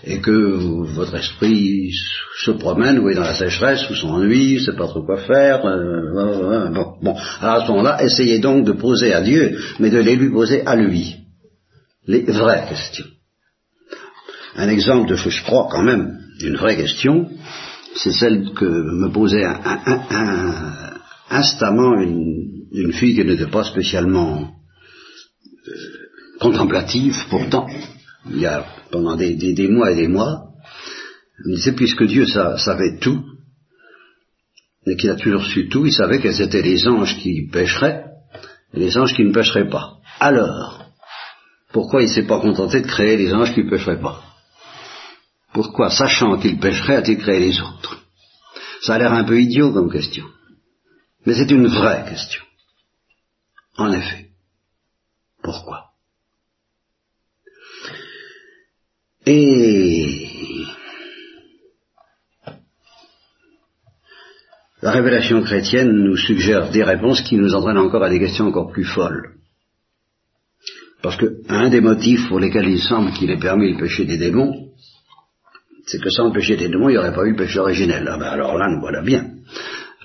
et 0.04 0.20
que 0.20 0.84
votre 0.94 1.14
esprit 1.14 1.92
se 2.38 2.50
promène 2.50 2.98
ou 2.98 3.08
est 3.08 3.14
dans 3.14 3.22
la 3.22 3.34
sécheresse 3.34 3.88
ou 3.88 3.94
s'ennuie, 3.94 4.54
ne 4.54 4.58
sait 4.60 4.76
pas 4.76 4.88
trop 4.88 5.02
quoi 5.02 5.18
faire. 5.18 5.64
Euh, 5.64 6.70
bon, 6.70 6.94
bon, 7.00 7.16
alors 7.40 7.62
à 7.62 7.66
ce 7.66 7.70
moment-là, 7.70 8.02
essayez 8.02 8.40
donc 8.40 8.64
de 8.64 8.72
poser 8.72 9.12
à 9.12 9.20
Dieu, 9.20 9.58
mais 9.78 9.90
de 9.90 9.98
les 9.98 10.16
lui 10.16 10.30
poser 10.30 10.62
à 10.66 10.74
lui. 10.74 11.16
Les 12.06 12.22
vraies 12.22 12.66
questions. 12.68 13.06
Un 14.56 14.68
exemple 14.68 15.08
de 15.08 15.16
ce 15.16 15.24
que 15.24 15.30
je 15.30 15.44
crois 15.44 15.68
quand 15.70 15.82
même 15.82 16.18
d'une 16.40 16.56
vraie 16.56 16.76
question, 16.76 17.30
c'est 17.94 18.12
celle 18.12 18.52
que 18.54 18.64
me 18.64 19.10
posait 19.12 19.44
un, 19.44 19.60
un, 19.64 20.00
un, 20.10 20.92
instamment 21.30 21.94
une, 22.00 22.66
une, 22.72 22.92
fille 22.92 23.14
qui 23.14 23.24
n'était 23.24 23.46
pas 23.50 23.64
spécialement 23.64 24.50
euh, 25.68 25.72
contemplative, 26.40 27.16
pourtant, 27.30 27.66
il 28.30 28.38
y 28.38 28.46
a 28.46 28.64
pendant 28.90 29.16
des, 29.16 29.68
mois 29.68 29.90
et 29.90 29.96
des 29.96 30.08
mois, 30.08 30.48
il 31.44 31.56
disait, 31.56 31.72
puisque 31.72 32.04
Dieu 32.04 32.26
sa, 32.26 32.56
savait 32.58 32.98
tout, 32.98 33.24
et 34.86 34.96
qu'il 34.96 35.10
a 35.10 35.16
toujours 35.16 35.44
su 35.44 35.68
tout, 35.68 35.86
il 35.86 35.92
savait 35.92 36.20
quels 36.20 36.40
étaient 36.40 36.62
les 36.62 36.86
anges 36.88 37.16
qui 37.18 37.48
pêcheraient 37.48 38.04
et 38.74 38.80
les 38.80 38.96
anges 38.98 39.14
qui 39.14 39.24
ne 39.24 39.32
pêcheraient 39.32 39.68
pas. 39.68 39.98
Alors, 40.18 40.86
pourquoi 41.72 42.02
il 42.02 42.08
ne 42.08 42.12
s'est 42.12 42.26
pas 42.26 42.40
contenté 42.40 42.80
de 42.80 42.86
créer 42.86 43.16
les 43.16 43.32
anges 43.32 43.54
qui 43.54 43.64
ne 43.64 43.70
pêcheraient 43.70 44.00
pas? 44.00 44.22
Pourquoi, 45.52 45.90
sachant 45.90 46.38
qu'il 46.38 46.58
pêcherait, 46.58 46.96
a-t-il 46.96 47.18
créé 47.18 47.38
les 47.38 47.60
autres? 47.60 47.98
Ça 48.82 48.94
a 48.94 48.98
l'air 48.98 49.12
un 49.12 49.24
peu 49.24 49.40
idiot 49.40 49.72
comme 49.72 49.92
question. 49.92 50.24
Mais 51.24 51.34
c'est 51.34 51.50
une 51.50 51.68
vraie 51.68 52.04
question. 52.08 52.42
En 53.76 53.92
effet. 53.92 54.30
Pourquoi? 55.42 55.91
Et 59.24 60.66
la 64.82 64.90
révélation 64.90 65.42
chrétienne 65.42 65.92
nous 65.92 66.16
suggère 66.16 66.70
des 66.70 66.82
réponses 66.82 67.22
qui 67.22 67.36
nous 67.36 67.54
entraînent 67.54 67.78
encore 67.78 68.02
à 68.02 68.10
des 68.10 68.18
questions 68.18 68.46
encore 68.46 68.72
plus 68.72 68.84
folles. 68.84 69.34
Parce 71.02 71.16
que 71.16 71.40
un 71.48 71.68
des 71.68 71.80
motifs 71.80 72.28
pour 72.28 72.40
lesquels 72.40 72.68
il 72.68 72.80
semble 72.80 73.12
qu'il 73.12 73.30
ait 73.30 73.38
permis 73.38 73.72
le 73.72 73.78
péché 73.78 74.04
des 74.04 74.18
démons, 74.18 74.70
c'est 75.86 76.00
que 76.00 76.10
sans 76.10 76.26
le 76.26 76.32
péché 76.32 76.56
des 76.56 76.68
démons, 76.68 76.88
il 76.88 76.92
n'y 76.92 76.98
aurait 76.98 77.14
pas 77.14 77.24
eu 77.24 77.30
le 77.30 77.36
péché 77.36 77.58
originel. 77.58 78.08
Ah 78.08 78.18
ben 78.18 78.26
alors 78.26 78.56
là, 78.56 78.68
nous 78.70 78.80
voilà 78.80 79.02
bien. 79.02 79.30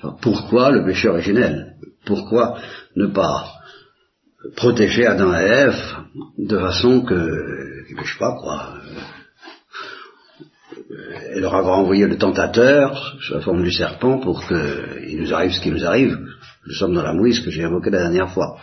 Alors 0.00 0.18
pourquoi 0.20 0.70
le 0.70 0.84
péché 0.84 1.08
originel? 1.08 1.76
Pourquoi 2.04 2.58
ne 2.96 3.06
pas 3.06 3.57
protéger 4.56 5.06
Adam 5.06 5.34
et 5.34 5.44
Ève 5.44 5.96
de 6.38 6.58
façon 6.58 7.02
que, 7.02 7.14
ne 7.14 7.96
pêchent 7.96 8.18
pas, 8.18 8.36
quoi 8.40 8.78
et 11.34 11.40
leur 11.40 11.54
avoir 11.54 11.78
envoyé 11.78 12.06
le 12.06 12.18
tentateur 12.18 13.16
sous 13.20 13.34
la 13.34 13.40
forme 13.40 13.62
du 13.62 13.72
serpent 13.72 14.18
pour 14.18 14.46
qu'il 14.46 15.20
nous 15.20 15.34
arrive 15.34 15.52
ce 15.52 15.60
qui 15.60 15.70
nous 15.70 15.84
arrive. 15.84 16.18
Nous 16.66 16.74
sommes 16.74 16.94
dans 16.94 17.02
la 17.02 17.14
mouise 17.14 17.40
que 17.40 17.50
j'ai 17.50 17.62
évoquée 17.62 17.90
la 17.90 18.02
dernière 18.02 18.32
fois. 18.32 18.58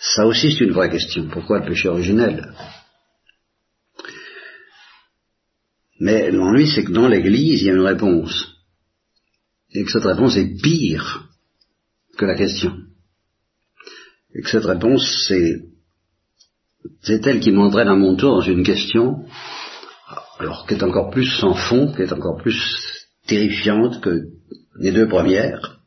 Ça 0.00 0.26
aussi 0.26 0.52
c'est 0.52 0.64
une 0.64 0.72
vraie 0.72 0.90
question. 0.90 1.28
Pourquoi 1.28 1.60
le 1.60 1.66
péché 1.66 1.88
originel? 1.88 2.52
Mais 6.00 6.30
l'ennui 6.30 6.68
c'est 6.68 6.84
que 6.84 6.92
dans 6.92 7.08
l'Église 7.08 7.62
il 7.62 7.66
y 7.66 7.70
a 7.70 7.74
une 7.74 7.80
réponse. 7.80 8.54
Et 9.72 9.84
que 9.84 9.90
cette 9.90 10.04
réponse 10.04 10.36
est 10.36 10.60
pire 10.62 11.28
que 12.16 12.24
la 12.24 12.36
question. 12.36 12.76
Et 14.34 14.42
que 14.42 14.50
cette 14.50 14.64
réponse 14.64 15.26
c'est 15.28 15.62
c'est 17.02 17.26
elle 17.26 17.40
qui 17.40 17.50
m'entraîne 17.50 17.88
à 17.88 17.96
mon 17.96 18.14
tour 18.16 18.36
dans 18.36 18.40
une 18.40 18.62
question 18.62 19.24
alors 20.38 20.66
qui 20.66 20.74
est 20.74 20.82
encore 20.82 21.10
plus 21.10 21.26
sans 21.26 21.54
fond, 21.54 21.92
qui 21.92 22.02
est 22.02 22.12
encore 22.12 22.36
plus 22.36 22.58
terrifiante 23.26 24.00
que 24.00 24.24
les 24.78 24.92
deux 24.92 25.08
premières. 25.08 25.78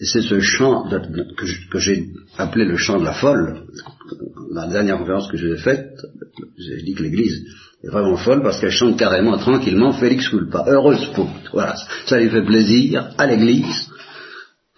Et 0.00 0.06
c'est 0.06 0.22
ce 0.22 0.40
chant 0.40 0.88
que, 0.88 1.78
j'ai 1.78 2.08
appelé 2.36 2.64
le 2.64 2.76
chant 2.76 2.98
de 2.98 3.04
la 3.04 3.12
folle. 3.12 3.62
La 4.52 4.66
dernière 4.66 4.98
conférence 4.98 5.28
que 5.28 5.36
j'ai 5.36 5.56
faite, 5.56 6.00
j'ai 6.58 6.82
dit 6.82 6.94
que 6.94 7.02
l'Église 7.02 7.44
est 7.82 7.88
vraiment 7.88 8.16
folle 8.16 8.42
parce 8.42 8.60
qu'elle 8.60 8.70
chante 8.70 8.98
carrément, 8.98 9.36
tranquillement, 9.38 9.92
Félix 9.92 10.28
Culpa, 10.28 10.64
heureuse 10.66 11.04
faute. 11.14 11.28
Voilà, 11.52 11.76
ça 12.06 12.18
lui 12.18 12.28
fait 12.30 12.44
plaisir 12.44 13.10
à 13.18 13.26
l'Église 13.26 13.90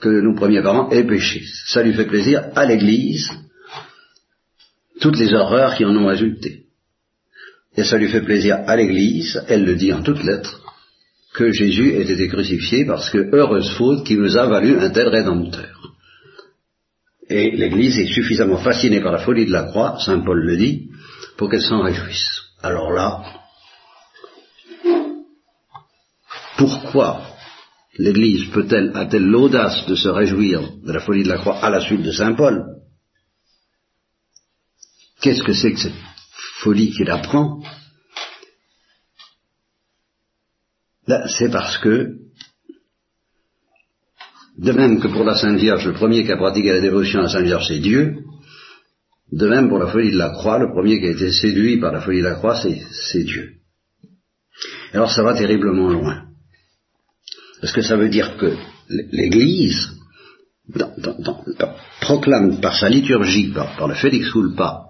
que 0.01 0.09
nos 0.09 0.35
premiers 0.35 0.63
parents 0.63 0.91
aient 0.91 1.07
péché. 1.07 1.43
Ça 1.67 1.83
lui 1.83 1.95
fait 1.95 2.07
plaisir 2.07 2.45
à 2.55 2.67
l'Église 2.67 3.31
toutes 5.01 5.19
les 5.19 5.33
horreurs 5.35 5.75
qui 5.75 5.85
en 5.85 5.97
ont 5.97 6.07
résulté. 6.07 6.65
Et 7.77 7.85
ça 7.85 7.99
lui 7.99 8.09
fait 8.09 8.23
plaisir 8.23 8.59
à 8.67 8.77
l'Église, 8.77 9.43
elle 9.49 9.65
le 9.65 9.75
dit 9.75 9.93
en 9.93 10.03
toutes 10.03 10.25
lettres, 10.25 10.63
que 11.35 11.53
Jésus 11.53 11.93
ait 11.93 12.11
été 12.11 12.29
crucifié 12.29 12.87
parce 12.87 13.11
que 13.11 13.35
heureuse 13.35 13.71
faute 13.77 14.07
qui 14.07 14.17
nous 14.17 14.37
a 14.37 14.47
valu 14.47 14.79
un 14.79 14.91
tel 14.91 15.09
rédempteur. 15.09 15.93
Et 17.29 17.51
l'Église 17.51 17.99
est 17.99 18.13
suffisamment 18.13 18.59
fascinée 18.59 19.01
par 19.01 19.13
la 19.13 19.19
folie 19.19 19.47
de 19.47 19.53
la 19.53 19.65
croix, 19.65 19.99
Saint 19.99 20.21
Paul 20.21 20.39
le 20.39 20.57
dit, 20.57 20.89
pour 21.37 21.51
qu'elle 21.51 21.61
s'en 21.61 21.83
réjouisse. 21.83 22.43
Alors 22.63 22.93
là, 22.93 23.23
pourquoi 26.57 27.36
l'Église 27.99 28.51
peut-elle, 28.51 28.93
a-t-elle 28.95 29.27
l'audace 29.27 29.87
de 29.87 29.95
se 29.95 30.09
réjouir 30.09 30.61
de 30.83 30.93
la 30.93 31.01
folie 31.01 31.23
de 31.23 31.29
la 31.29 31.39
croix 31.39 31.59
à 31.59 31.71
la 31.71 31.81
suite 31.81 32.03
de 32.03 32.13
Saint 32.13 32.35
Paul? 32.35 32.65
Qu'est-ce 35.21 35.43
que 35.43 35.55
c'est 35.55 35.73
que 35.73 35.81
cette 35.81 35.95
folie 36.61 36.93
qu'il 36.93 37.11
apprend? 37.11 37.63
C'est 41.07 41.51
parce 41.51 41.79
que, 41.79 42.17
de 44.59 44.73
même 44.73 45.01
que 45.01 45.09
pour 45.09 45.25
la 45.25 45.37
Sainte 45.37 45.59
Vierge, 45.59 45.87
le 45.87 45.95
premier 45.95 46.25
qui 46.25 46.33
a 46.33 46.37
pratiqué 46.37 46.73
la 46.73 46.81
dévotion 46.81 47.21
à 47.21 47.23
la 47.25 47.29
Sainte 47.29 47.45
Vierge, 47.45 47.69
c'est 47.69 47.79
Dieu, 47.79 48.25
de 49.33 49.49
même 49.49 49.69
pour 49.69 49.79
la 49.79 49.89
folie 49.89 50.11
de 50.11 50.19
la 50.19 50.31
croix, 50.31 50.59
le 50.59 50.73
premier 50.73 50.99
qui 50.99 51.07
a 51.07 51.11
été 51.11 51.31
séduit 51.33 51.79
par 51.79 51.93
la 51.93 52.01
folie 52.01 52.19
de 52.19 52.25
la 52.25 52.35
croix, 52.35 52.61
c'est 52.61 53.25
Dieu. 53.25 53.55
Alors 54.93 55.11
ça 55.11 55.23
va 55.23 55.35
terriblement 55.35 55.91
loin. 55.91 56.26
Parce 57.61 57.73
que 57.73 57.83
ça 57.83 57.97
veut 57.97 58.09
dire 58.09 58.37
que 58.37 58.55
l'Église 58.89 59.93
proclame 62.01 62.61
par 62.61 62.77
sa 62.77 62.89
liturgie, 62.89 63.53
par, 63.53 63.89
le 63.89 63.95
Félix 63.95 64.31
Culpa 64.31 64.85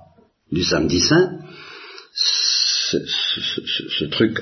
du 0.51 0.63
samedi 0.63 1.01
saint, 1.01 1.39
ce 2.15 4.05
truc 4.07 4.39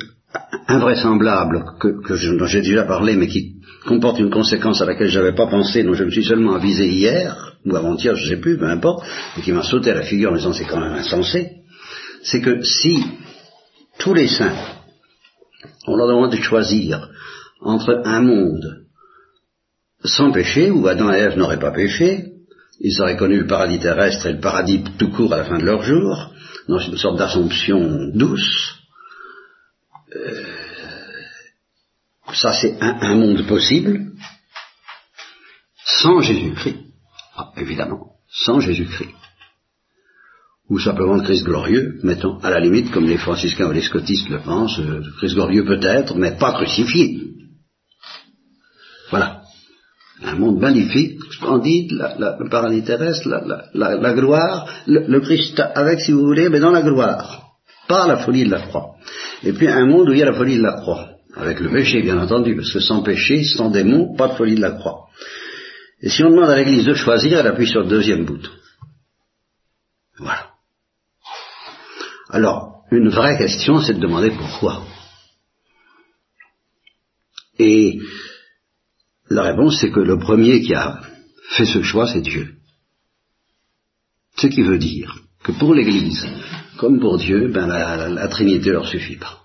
invraisemblable 0.68 1.64
que, 1.80 2.36
dont 2.36 2.46
j'ai 2.46 2.62
déjà 2.62 2.84
parlé, 2.84 3.16
mais 3.16 3.28
qui 3.28 3.56
comporte 3.86 4.18
une 4.18 4.30
conséquence 4.30 4.80
à 4.80 4.86
laquelle 4.86 5.08
je 5.08 5.18
n'avais 5.18 5.34
pas 5.34 5.46
pensé, 5.46 5.82
dont 5.82 5.94
je 5.94 6.04
me 6.04 6.10
suis 6.10 6.24
seulement 6.24 6.54
avisé 6.54 6.88
hier, 6.88 7.56
ou 7.64 7.76
avant-hier, 7.76 8.16
je 8.16 8.24
ne 8.24 8.28
sais 8.30 8.40
plus, 8.40 8.58
peu 8.58 8.68
importe, 8.68 9.06
et 9.36 9.42
qui 9.42 9.52
m'a 9.52 9.62
sauté 9.62 9.90
à 9.90 9.94
la 9.94 10.02
figure 10.02 10.32
en 10.32 10.36
disant 10.36 10.52
c'est 10.52 10.64
quand 10.64 10.80
même 10.80 10.94
insensé, 10.94 11.52
c'est 12.22 12.40
que 12.40 12.62
si 12.62 13.04
tous 13.98 14.14
les 14.14 14.28
saints, 14.28 14.56
on 15.86 15.96
leur 15.96 16.08
demande 16.08 16.32
de 16.32 16.36
choisir 16.36 17.08
entre 17.64 18.02
un 18.04 18.22
monde 18.22 18.84
sans 20.04 20.32
péché, 20.32 20.70
où 20.70 20.86
Adam 20.86 21.12
et 21.12 21.18
Ève 21.18 21.36
n'auraient 21.36 21.58
pas 21.58 21.72
péché, 21.72 22.26
ils 22.80 23.00
auraient 23.00 23.16
connu 23.16 23.38
le 23.38 23.46
paradis 23.46 23.78
terrestre 23.78 24.26
et 24.26 24.32
le 24.32 24.40
paradis 24.40 24.84
tout 24.98 25.10
court 25.10 25.32
à 25.32 25.38
la 25.38 25.44
fin 25.44 25.58
de 25.58 25.64
leur 25.64 25.82
jour, 25.82 26.30
dans 26.68 26.78
une 26.78 26.96
sorte 26.96 27.18
d'assomption 27.18 28.10
douce, 28.12 28.78
euh, 30.14 30.42
ça 32.34 32.52
c'est 32.52 32.76
un, 32.80 33.14
monde 33.14 33.46
possible, 33.46 34.12
sans 35.84 36.20
Jésus-Christ. 36.20 36.78
Ah, 37.36 37.52
évidemment, 37.56 38.12
sans 38.28 38.60
Jésus-Christ. 38.60 39.14
Ou 40.70 40.78
simplement 40.78 41.16
le 41.16 41.22
Christ 41.22 41.44
glorieux, 41.44 42.00
mettons, 42.02 42.38
à 42.38 42.50
la 42.50 42.60
limite, 42.60 42.90
comme 42.90 43.06
les 43.06 43.18
franciscains 43.18 43.68
ou 43.68 43.72
les 43.72 43.82
scotistes 43.82 44.28
le 44.30 44.40
pensent, 44.40 44.78
le 44.78 44.96
euh, 44.96 45.12
Christ 45.18 45.34
glorieux 45.34 45.64
peut-être, 45.64 46.16
mais 46.16 46.36
pas 46.36 46.52
crucifié. 46.52 47.33
Voilà. 49.14 49.42
Un 50.24 50.34
monde 50.34 50.58
magnifique, 50.58 51.20
splendide, 51.30 51.92
le 51.92 52.48
paradis 52.50 52.82
terrestre, 52.82 53.28
la, 53.28 54.12
gloire, 54.14 54.68
le, 54.88 55.06
le, 55.06 55.20
Christ 55.20 55.60
avec, 55.60 56.00
si 56.00 56.10
vous 56.10 56.26
voulez, 56.26 56.48
mais 56.48 56.58
dans 56.58 56.72
la 56.72 56.82
gloire. 56.82 57.52
Pas 57.86 58.08
la 58.08 58.16
folie 58.16 58.44
de 58.44 58.50
la 58.50 58.62
croix. 58.62 58.96
Et 59.44 59.52
puis 59.52 59.68
un 59.68 59.86
monde 59.86 60.08
où 60.08 60.12
il 60.12 60.18
y 60.18 60.22
a 60.22 60.24
la 60.24 60.32
folie 60.32 60.56
de 60.56 60.62
la 60.62 60.72
croix. 60.72 61.10
Avec 61.36 61.60
le 61.60 61.70
péché, 61.70 62.02
bien 62.02 62.18
entendu, 62.18 62.56
parce 62.56 62.72
que 62.72 62.80
sans 62.80 63.02
péché, 63.04 63.44
sans 63.44 63.70
démon, 63.70 64.16
pas 64.16 64.28
de 64.28 64.34
folie 64.34 64.56
de 64.56 64.60
la 64.60 64.72
croix. 64.72 65.06
Et 66.00 66.08
si 66.08 66.24
on 66.24 66.30
demande 66.30 66.50
à 66.50 66.56
l'Église 66.56 66.84
de 66.84 66.94
choisir, 66.94 67.38
elle 67.38 67.46
appuie 67.46 67.68
sur 67.68 67.82
le 67.82 67.88
deuxième 67.88 68.24
bouton. 68.24 68.50
Voilà. 70.18 70.50
Alors, 72.30 72.82
une 72.90 73.10
vraie 73.10 73.38
question, 73.38 73.80
c'est 73.80 73.94
de 73.94 74.00
demander 74.00 74.32
pourquoi. 74.32 74.82
Et 77.60 78.00
la 79.30 79.42
réponse, 79.42 79.78
c'est 79.80 79.90
que 79.90 80.00
le 80.00 80.18
premier 80.18 80.60
qui 80.60 80.74
a 80.74 81.00
fait 81.50 81.66
ce 81.66 81.82
choix, 81.82 82.06
c'est 82.06 82.20
Dieu. 82.20 82.54
Ce 84.36 84.46
qui 84.48 84.62
veut 84.62 84.78
dire 84.78 85.20
que 85.42 85.52
pour 85.52 85.74
l'Église, 85.74 86.26
comme 86.76 87.00
pour 87.00 87.18
Dieu, 87.18 87.48
ben 87.48 87.66
la, 87.66 88.28
Trinité 88.28 88.70
leur 88.70 88.86
suffit 88.86 89.16
pas. 89.16 89.40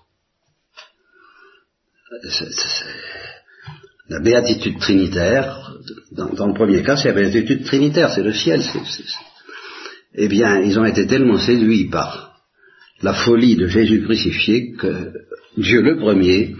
la 4.08 4.20
béatitude 4.20 4.78
trinitaire, 4.78 5.74
dans, 6.12 6.48
le 6.48 6.54
premier 6.54 6.82
cas, 6.82 6.96
c'est 6.96 7.08
la 7.08 7.14
béatitude 7.14 7.64
trinitaire, 7.64 8.12
c'est 8.12 8.22
le 8.22 8.32
ciel. 8.32 8.62
eh 10.14 10.28
bien, 10.28 10.60
ils 10.60 10.78
ont 10.78 10.84
été 10.84 11.06
tellement 11.06 11.38
séduits 11.38 11.88
par 11.88 12.40
la 13.02 13.14
folie 13.14 13.56
de 13.56 13.68
Jésus 13.68 14.02
crucifié 14.02 14.72
que 14.72 15.12
Dieu 15.56 15.80
le 15.80 15.98
premier 15.98 16.54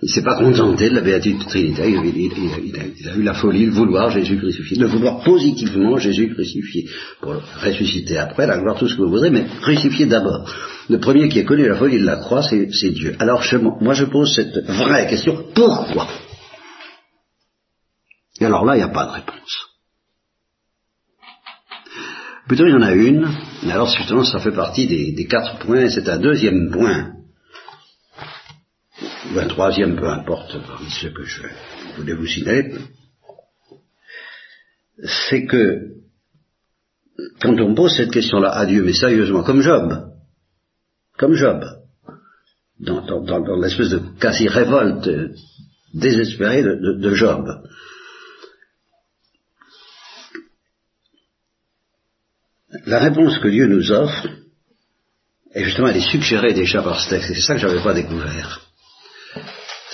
il 0.00 0.08
s'est 0.08 0.22
pas 0.22 0.36
contenté 0.36 0.90
de 0.90 0.94
la 0.94 1.00
béatitude 1.00 1.46
trinitaire, 1.48 1.86
il, 1.88 3.08
a, 3.08 3.16
eu 3.16 3.22
la 3.22 3.34
folie 3.34 3.66
de 3.66 3.72
vouloir 3.72 4.10
Jésus 4.10 4.36
crucifié, 4.38 4.76
de 4.76 4.86
vouloir 4.86 5.24
positivement 5.24 5.98
Jésus 5.98 6.32
crucifié, 6.32 6.88
pour 7.20 7.34
ressusciter 7.34 8.16
après, 8.16 8.46
la 8.46 8.58
gloire, 8.58 8.78
tout 8.78 8.88
ce 8.88 8.94
que 8.94 9.02
vous 9.02 9.10
voudrez, 9.10 9.30
mais 9.30 9.46
crucifié 9.60 10.06
d'abord. 10.06 10.48
Le 10.88 10.98
premier 10.98 11.28
qui 11.28 11.40
a 11.40 11.44
connu 11.44 11.66
la 11.66 11.74
folie 11.74 11.98
de 11.98 12.06
la 12.06 12.16
croix, 12.16 12.42
c'est 12.42 12.90
Dieu. 12.90 13.16
Alors 13.18 13.42
moi 13.80 13.94
je 13.94 14.04
pose 14.04 14.34
cette 14.34 14.64
vraie 14.68 15.08
question, 15.08 15.44
pourquoi? 15.54 16.06
Et 18.40 18.44
alors 18.44 18.64
là, 18.64 18.76
il 18.76 18.78
n'y 18.78 18.84
a 18.84 18.88
pas 18.88 19.06
de 19.06 19.10
réponse. 19.10 19.68
Plutôt, 22.46 22.66
il 22.66 22.70
y 22.70 22.74
en 22.74 22.82
a 22.82 22.92
une, 22.92 23.28
mais 23.64 23.72
alors 23.72 23.94
justement, 23.94 24.24
ça 24.24 24.38
fait 24.38 24.52
partie 24.52 24.86
des, 24.86 25.12
des 25.12 25.26
quatre 25.26 25.58
points, 25.58 25.88
c'est 25.90 26.08
un 26.08 26.18
deuxième 26.18 26.70
point 26.70 27.17
ou 29.34 29.38
un 29.38 29.46
troisième, 29.46 29.96
peu 29.96 30.08
importe, 30.08 30.56
parmi 30.66 30.90
ce 30.90 31.08
que 31.08 31.24
je 31.24 31.42
voulais 31.96 32.14
vous 32.14 32.26
signaler, 32.26 32.74
c'est 35.28 35.44
que 35.46 35.98
quand 37.40 37.58
on 37.60 37.74
pose 37.74 37.96
cette 37.96 38.12
question-là 38.12 38.50
à 38.50 38.66
Dieu, 38.66 38.82
mais 38.82 38.92
sérieusement, 38.92 39.42
comme 39.42 39.60
Job, 39.60 40.12
comme 41.16 41.34
Job, 41.34 41.62
dans, 42.80 43.60
l'espèce 43.60 43.90
de 43.90 44.00
quasi-révolte 44.20 45.08
désespérée 45.94 46.62
de, 46.62 47.14
Job, 47.14 47.44
la 52.86 53.00
réponse 53.00 53.38
que 53.38 53.48
Dieu 53.48 53.66
nous 53.66 53.90
offre, 53.90 54.28
et 55.54 55.64
justement, 55.64 55.88
elle 55.88 55.96
est 55.96 56.10
suggérée 56.10 56.54
déjà 56.54 56.82
par 56.82 57.00
ce 57.00 57.10
texte, 57.10 57.30
et 57.30 57.34
c'est 57.34 57.40
ça 57.40 57.54
que 57.54 57.60
je 57.60 57.66
n'avais 57.66 57.82
pas 57.82 57.94
découvert 57.94 58.67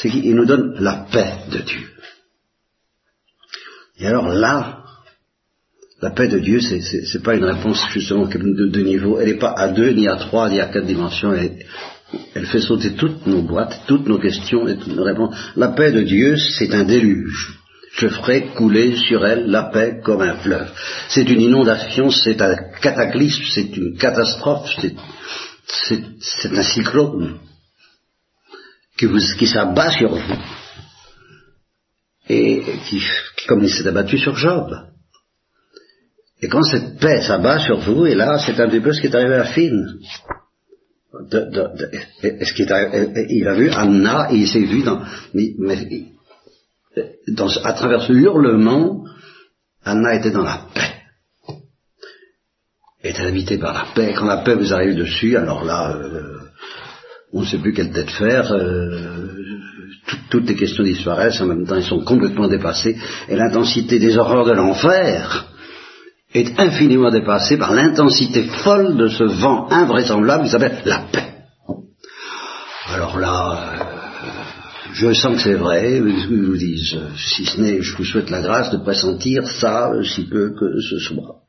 c'est 0.04 0.10
qu'il 0.10 0.34
nous 0.34 0.44
donne 0.44 0.74
la 0.80 1.06
paix 1.10 1.32
de 1.50 1.60
Dieu. 1.60 1.88
Et 3.98 4.06
alors 4.06 4.28
là, 4.28 4.82
la 6.02 6.10
paix 6.10 6.28
de 6.28 6.38
Dieu, 6.38 6.60
c'est, 6.60 7.22
pas 7.22 7.36
une 7.36 7.44
réponse 7.44 7.82
justement 7.90 8.26
de 8.26 8.66
deux 8.66 8.82
niveaux. 8.82 9.18
Elle 9.18 9.28
n'est 9.28 9.38
pas 9.38 9.54
à 9.56 9.68
deux, 9.68 9.90
ni 9.92 10.06
à 10.06 10.16
trois, 10.16 10.50
ni 10.50 10.60
à 10.60 10.66
quatre 10.66 10.84
dimensions. 10.84 11.32
Elle, 11.32 12.46
fait 12.46 12.60
sauter 12.60 12.92
toutes 12.92 13.26
nos 13.26 13.40
boîtes, 13.40 13.80
toutes 13.86 14.06
nos 14.06 14.18
questions 14.18 14.68
et 14.68 14.76
toutes 14.76 14.94
nos 14.94 15.04
réponses. 15.04 15.34
La 15.56 15.68
paix 15.68 15.90
de 15.90 16.02
Dieu, 16.02 16.36
c'est 16.36 16.74
un 16.74 16.84
déluge. 16.84 17.58
Je 17.94 18.08
ferai 18.08 18.48
couler 18.54 18.96
sur 18.96 19.24
elle 19.24 19.46
la 19.46 19.62
paix 19.62 20.00
comme 20.04 20.20
un 20.20 20.34
fleuve. 20.34 20.70
C'est 21.08 21.30
une 21.30 21.40
inondation, 21.40 22.10
c'est 22.10 22.42
un 22.42 22.56
cataclysme, 22.82 23.44
c'est 23.54 23.74
une 23.74 23.96
catastrophe, 23.96 24.68
c'est 25.64 26.52
un 26.52 26.62
cyclone 26.62 27.38
qui, 28.96 29.06
vous, 29.06 29.18
qui 29.38 29.46
s'abat 29.46 29.90
sur 29.90 30.14
vous, 30.14 30.36
et 32.28 32.62
qui, 32.88 33.02
comme 33.46 33.62
il 33.62 33.70
s'est 33.70 33.86
abattu 33.86 34.18
sur 34.18 34.36
Job. 34.36 34.70
Et 36.40 36.48
quand 36.48 36.62
cette 36.62 36.98
paix 36.98 37.22
s'abat 37.22 37.58
sur 37.58 37.80
vous, 37.80 38.06
et 38.06 38.14
là, 38.14 38.38
c'est 38.38 38.58
un 38.60 38.68
petit 38.68 38.80
peu 38.80 38.92
ce 38.92 39.00
qui 39.00 39.06
est 39.06 39.14
arrivé 39.14 39.34
à 39.34 39.44
Finn. 39.44 39.98
est-ce 42.22 42.52
qu'il 42.52 43.26
il 43.30 43.48
a 43.48 43.54
vu 43.54 43.70
Anna 43.70 44.32
et 44.32 44.36
il 44.36 44.48
s'est 44.48 44.60
vu 44.60 44.82
dans, 44.82 45.02
dans, 47.28 47.48
à 47.64 47.72
travers 47.72 48.02
ce 48.02 48.12
hurlement, 48.12 49.04
Anna 49.84 50.14
était 50.14 50.30
dans 50.30 50.42
la 50.42 50.66
paix. 50.74 50.92
Était 53.02 53.26
habitée 53.26 53.58
par 53.58 53.74
la 53.74 53.86
paix. 53.94 54.14
Quand 54.14 54.26
la 54.26 54.38
paix 54.38 54.54
vous 54.54 54.72
arrive 54.72 54.96
dessus, 54.96 55.36
alors 55.36 55.64
là, 55.64 55.94
euh, 55.94 56.43
on 57.34 57.40
ne 57.40 57.46
sait 57.46 57.58
plus 57.58 57.72
quelle 57.72 57.90
tête 57.90 58.10
faire. 58.10 58.52
Euh, 58.52 59.28
toutes 60.30 60.48
les 60.48 60.54
questions 60.54 60.84
disparaissent. 60.84 61.40
En 61.40 61.46
même 61.46 61.66
temps, 61.66 61.76
ils 61.76 61.82
sont 61.82 62.04
complètement 62.04 62.48
dépassés. 62.48 62.96
Et 63.28 63.36
l'intensité 63.36 63.98
des 63.98 64.16
horreurs 64.16 64.46
de 64.46 64.52
l'enfer 64.52 65.46
est 66.32 66.58
infiniment 66.58 67.10
dépassée 67.10 67.58
par 67.58 67.74
l'intensité 67.74 68.44
folle 68.44 68.96
de 68.96 69.08
ce 69.08 69.24
vent 69.24 69.68
invraisemblable 69.70 70.44
qui 70.44 70.50
s'appelle 70.50 70.78
la 70.84 71.00
paix. 71.12 71.34
Alors 72.92 73.18
là, 73.18 73.58
euh, 73.58 73.84
je 74.92 75.12
sens 75.12 75.36
que 75.36 75.42
c'est 75.42 75.54
vrai, 75.54 75.96
je 75.96 76.34
vous 76.34 76.56
dis, 76.56 76.96
si 77.16 77.44
ce 77.44 77.60
n'est, 77.60 77.82
je 77.82 77.96
vous 77.96 78.04
souhaite 78.04 78.30
la 78.30 78.42
grâce 78.42 78.70
de 78.70 78.78
pressentir 78.78 79.46
ça, 79.48 79.90
si 80.04 80.24
peu 80.28 80.54
que 80.54 80.80
ce 80.80 80.98
soit. 80.98 81.40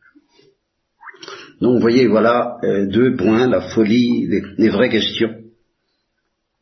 Donc 1.61 1.75
vous 1.75 1.79
voyez, 1.79 2.07
voilà 2.07 2.57
euh, 2.63 2.87
deux 2.87 3.15
points, 3.15 3.47
la 3.47 3.61
folie, 3.61 4.27
les, 4.57 4.69
vraies 4.69 4.89
questions, 4.89 5.33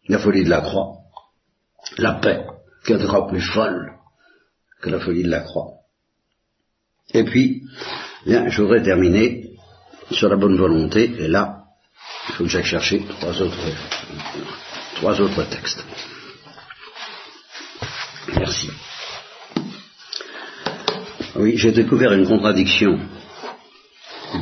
la 0.07 0.19
folie 0.19 0.43
de 0.43 0.49
la 0.49 0.61
croix, 0.61 0.97
la 1.97 2.13
paix, 2.13 2.45
qui 2.85 2.93
est 2.93 3.27
plus 3.29 3.41
folle 3.41 3.93
que 4.81 4.89
la 4.89 4.99
folie 4.99 5.23
de 5.23 5.29
la 5.29 5.41
croix. 5.41 5.71
Et 7.13 7.23
puis, 7.23 7.63
Bien, 8.25 8.47
je 8.47 8.61
voudrais 8.61 8.81
terminer 8.81 9.49
sur 10.11 10.29
la 10.29 10.37
bonne 10.37 10.55
volonté, 10.55 11.11
et 11.19 11.27
là, 11.27 11.65
il 12.29 12.35
faut 12.35 12.43
que 12.45 12.49
j'aille 12.49 12.63
chercher 12.63 13.05
trois 13.19 13.41
autres, 13.41 13.67
trois 14.95 15.19
autres 15.19 15.43
textes. 15.49 15.83
Merci. 18.37 18.69
Oui, 21.35 21.57
j'ai 21.57 21.73
découvert 21.73 22.13
une 22.13 22.25
contradiction 22.25 22.97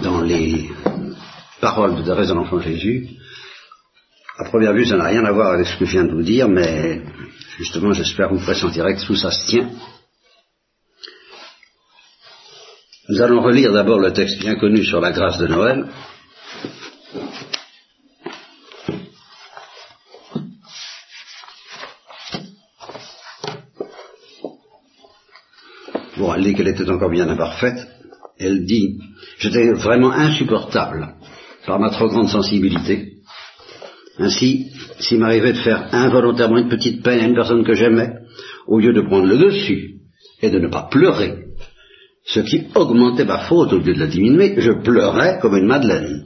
dans 0.04 0.22
les 0.22 0.70
paroles 1.60 1.96
de 1.96 2.04
Thérèse 2.04 2.30
de 2.30 2.36
l'Enfant 2.36 2.60
Jésus. 2.60 3.10
À 4.42 4.44
première 4.46 4.74
vue, 4.74 4.88
ça 4.88 4.98
n'a 4.98 5.06
rien 5.06 5.24
à 5.24 5.32
voir 5.32 5.54
avec 5.54 5.68
ce 5.68 5.78
que 5.78 5.86
je 5.86 5.92
viens 5.92 6.04
de 6.04 6.14
vous 6.14 6.24
dire, 6.24 6.50
mais 6.50 7.04
justement, 7.60 7.94
j'espère 7.94 8.34
vous 8.34 8.40
pressentirez 8.40 8.96
que 8.96 9.06
tout 9.06 9.16
ça 9.16 9.30
se 9.30 9.46
tient 9.46 9.70
Nous 13.08 13.22
allons 13.22 13.44
relire 13.44 13.72
d'abord 13.72 14.00
le 14.00 14.12
texte 14.12 14.40
bien 14.40 14.56
connu 14.56 14.84
sur 14.84 15.00
la 15.00 15.12
grâce 15.12 15.38
de 15.38 15.46
Noël. 15.46 15.86
Bon, 26.18 26.34
elle 26.34 26.44
dit 26.44 26.56
qu'elle 26.56 26.68
était 26.68 26.90
encore 26.90 27.12
bien 27.12 27.30
imparfaite. 27.30 27.88
Elle 28.40 28.66
dit, 28.66 28.98
j'étais 29.38 29.72
vraiment 29.74 30.12
insupportable 30.12 31.14
par 31.68 31.80
ma 31.80 31.92
trop 31.92 32.08
grande 32.08 32.30
sensibilité. 32.30 33.11
Ainsi, 34.20 34.72
s'il 35.00 35.20
m'arrivait 35.20 35.54
de 35.54 35.58
faire 35.60 35.88
involontairement 35.94 36.58
une 36.58 36.70
petite 36.70 37.04
peine 37.04 37.20
à 37.20 37.28
une 37.28 37.36
personne 37.36 37.64
que 37.64 37.74
j'aimais, 37.74 38.12
au 38.68 38.80
lieu 38.80 38.94
de 38.94 39.02
prendre 39.02 39.28
le 39.28 39.38
dessus 39.38 39.96
et 40.42 40.50
de 40.50 40.60
ne 40.60 40.68
pas 40.68 40.88
pleurer, 40.92 41.46
ce 42.26 42.40
qui 42.42 42.68
augmentait 42.76 43.26
ma 43.26 43.40
faute 43.40 43.74
au 43.74 43.80
lieu 43.80 43.94
de 43.94 44.00
la 44.00 44.08
diminuer, 44.08 44.56
je 44.58 44.72
pleurais 44.72 45.40
comme 45.42 45.56
une 45.56 45.68
madeleine. 45.68 46.26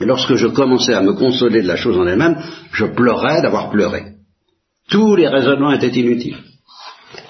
Et 0.00 0.06
lorsque 0.06 0.34
je 0.34 0.46
commençais 0.46 0.94
à 0.94 1.02
me 1.02 1.12
consoler 1.12 1.62
de 1.62 1.68
la 1.68 1.76
chose 1.76 1.98
en 1.98 2.06
elle-même, 2.06 2.36
je 2.72 2.86
pleurais 2.86 3.42
d'avoir 3.42 3.70
pleuré. 3.70 4.14
Tous 4.88 5.14
les 5.14 5.28
raisonnements 5.28 5.72
étaient 5.72 5.88
inutiles. 5.88 6.38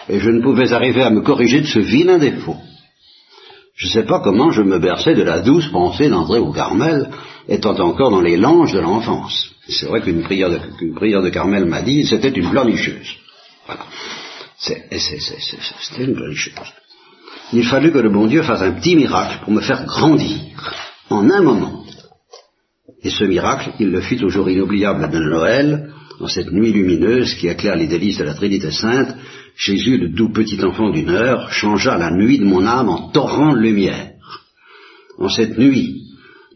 Et 0.09 0.21
je 0.21 0.31
ne 0.31 0.41
pouvais 0.41 0.73
arriver 0.73 1.03
à 1.03 1.11
me 1.11 1.21
corriger 1.21 1.61
de 1.61 1.67
ce 1.67 1.81
vilain 1.81 2.19
défaut. 2.19 2.57
Je 3.75 3.87
ne 3.87 3.93
sais 3.93 4.05
pas 4.05 4.21
comment 4.21 4.51
je 4.51 4.63
me 4.63 4.79
berçais 4.79 5.15
de 5.15 5.23
la 5.23 5.41
douce 5.41 5.69
pensée 5.69 6.09
d'entrer 6.09 6.39
au 6.39 6.53
Carmel, 6.53 7.09
étant 7.51 7.79
encore 7.81 8.11
dans 8.11 8.23
les 8.23 8.39
langes 8.39 8.73
de 8.73 8.81
l'enfance. 8.81 9.51
C'est 9.69 9.87
vrai 9.87 10.01
qu'une 10.01 10.23
prière, 10.23 10.51
prière, 10.95 11.21
de 11.21 11.29
Carmel 11.29 11.67
m'a 11.67 11.83
dit, 11.83 12.07
c'était 12.07 12.31
une 12.31 12.49
pleurnicheuse. 12.49 13.17
Voilà. 13.67 13.85
C'était 14.57 16.05
une 16.05 16.15
pleurnicheuse 16.15 16.55
il 17.53 17.65
fallut 17.65 17.93
que 17.93 17.99
le 17.99 18.11
bon 18.11 18.27
Dieu 18.27 18.43
fasse 18.43 18.63
un 18.63 18.73
petit 18.73 18.97
miracle 18.97 19.41
pour 19.43 19.53
me 19.53 19.61
faire 19.61 19.85
grandir 19.85 20.39
en 21.09 21.29
un 21.31 21.43
moment. 21.43 21.85
Et 23.03 23.11
ce 23.11 23.25
miracle, 23.25 23.73
il 23.81 23.91
le 23.91 24.01
fit 24.01 24.23
au 24.23 24.29
jour 24.29 24.49
inoubliable 24.49 25.11
de 25.11 25.19
Noël, 25.19 25.93
en 26.21 26.29
cette 26.29 26.53
nuit 26.53 26.73
lumineuse 26.73 27.35
qui 27.35 27.49
éclaire 27.49 27.77
les 27.77 27.89
délices 27.89 28.19
de 28.19 28.25
la 28.25 28.35
Trinité 28.35 28.71
Sainte, 28.71 29.17
Jésus, 29.57 29.97
le 29.97 30.11
doux 30.11 30.31
petit 30.31 30.63
enfant 30.63 30.91
d'une 30.91 31.09
heure, 31.09 31.51
changea 31.51 31.97
la 31.97 32.11
nuit 32.11 32.39
de 32.39 32.45
mon 32.45 32.67
âme 32.67 32.89
en 32.89 33.09
torrent 33.11 33.55
de 33.55 33.61
lumière. 33.61 34.13
En 35.19 35.29
cette 35.29 35.59
nuit, 35.59 36.00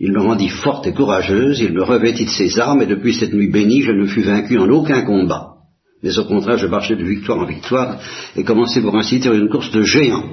il 0.01 0.13
me 0.13 0.21
rendit 0.21 0.49
forte 0.49 0.87
et 0.87 0.93
courageuse, 0.93 1.61
il 1.61 1.73
me 1.73 1.83
revêtit 1.83 2.25
de 2.25 2.31
ses 2.31 2.59
armes, 2.59 2.83
et 2.83 2.87
depuis 2.87 3.15
cette 3.15 3.33
nuit 3.33 3.51
bénie, 3.51 3.83
je 3.83 3.93
ne 3.93 4.07
fus 4.07 4.23
vaincu 4.23 4.59
en 4.59 4.69
aucun 4.69 5.03
combat. 5.03 5.51
Mais 6.03 6.19
au 6.19 6.25
contraire, 6.25 6.59
je 6.59 6.67
marchais 6.67 6.97
de 6.97 7.05
victoire 7.05 7.39
en 7.39 7.47
victoire, 7.47 7.99
et 8.37 8.45
commençais 8.45 8.83
pour 8.83 8.97
ainsi 8.97 9.19
dire 9.19 9.33
une 9.33 9.49
course 9.49 9.71
de 9.71 9.83
géants 9.83 10.25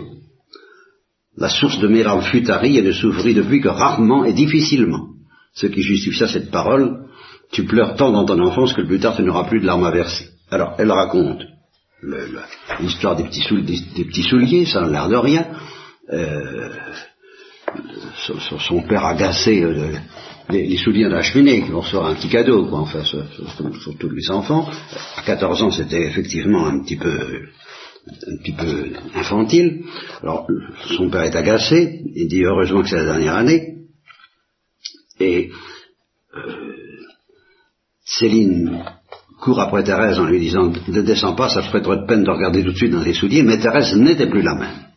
la 1.37 1.49
source 1.49 1.79
de 1.79 1.87
mes 1.87 2.03
larmes 2.03 2.23
fut 2.23 2.43
tarie 2.43 2.77
et 2.77 2.81
ne 2.81 2.91
s'ouvrit 2.91 3.33
depuis 3.33 3.61
que 3.61 3.69
rarement 3.69 4.25
et 4.25 4.33
difficilement. 4.33 5.07
Ce 5.53 5.67
qui 5.67 5.81
justifia 5.81 6.27
cette 6.27 6.51
parole, 6.51 7.05
tu 7.51 7.65
pleures 7.65 7.95
tant 7.95 8.11
dans 8.11 8.25
ton 8.25 8.39
enfance 8.39 8.73
que 8.73 8.81
plus 8.81 8.99
tard 8.99 9.15
tu 9.15 9.23
n'auras 9.23 9.45
plus 9.45 9.59
de 9.59 9.65
larmes 9.65 9.85
à 9.85 9.91
verser. 9.91 10.29
Alors, 10.49 10.75
elle 10.77 10.91
raconte 10.91 11.43
l'histoire 12.79 13.15
des, 13.15 13.23
petits 13.25 14.23
souliers, 14.23 14.65
ça 14.65 14.81
n'a 14.81 14.89
l'air 14.89 15.09
de 15.09 15.15
rien. 15.15 15.47
Euh, 16.11 16.69
son, 18.59 18.81
père 18.83 19.05
agacé 19.05 19.63
euh, 19.63 19.93
les, 20.49 20.77
souliers 20.77 21.05
de 21.05 21.09
la 21.09 21.21
cheminée, 21.21 21.63
qui 21.63 21.71
vont 21.71 21.81
recevoir 21.81 22.07
un 22.07 22.15
petit 22.15 22.29
cadeau, 22.29 22.65
quoi, 22.65 22.79
enfin, 22.79 23.03
sur, 23.03 23.23
tous 23.99 24.09
les 24.09 24.29
enfants. 24.29 24.69
À 25.17 25.21
14 25.23 25.63
ans, 25.63 25.71
c'était 25.71 26.03
effectivement 26.07 26.67
un 26.67 26.83
petit 26.83 26.97
peu 26.97 27.47
un 28.07 28.37
petit 28.37 28.53
peu 28.53 28.93
infantile. 29.13 29.83
Alors, 30.23 30.47
son 30.97 31.09
père 31.09 31.23
est 31.23 31.35
agacé, 31.35 32.01
il 32.15 32.27
dit 32.27 32.43
heureusement 32.43 32.81
que 32.81 32.89
c'est 32.89 32.95
la 32.95 33.05
dernière 33.05 33.35
année. 33.35 33.75
Et 35.19 35.51
euh, 36.35 36.71
Céline 38.03 38.83
court 39.39 39.59
après 39.59 39.83
Thérèse 39.83 40.19
en 40.19 40.25
lui 40.25 40.39
disant 40.39 40.71
ne 40.87 41.01
descends 41.01 41.35
pas, 41.35 41.49
ça 41.49 41.63
ferait 41.63 41.81
trop 41.81 41.95
de 41.95 42.05
peine 42.05 42.23
de 42.23 42.31
regarder 42.31 42.63
tout 42.63 42.71
de 42.71 42.77
suite 42.77 42.91
dans 42.91 43.03
les 43.03 43.13
souliers, 43.13 43.43
mais 43.43 43.59
Thérèse 43.59 43.95
n'était 43.95 44.29
plus 44.29 44.41
la 44.41 44.55
même. 44.55 44.90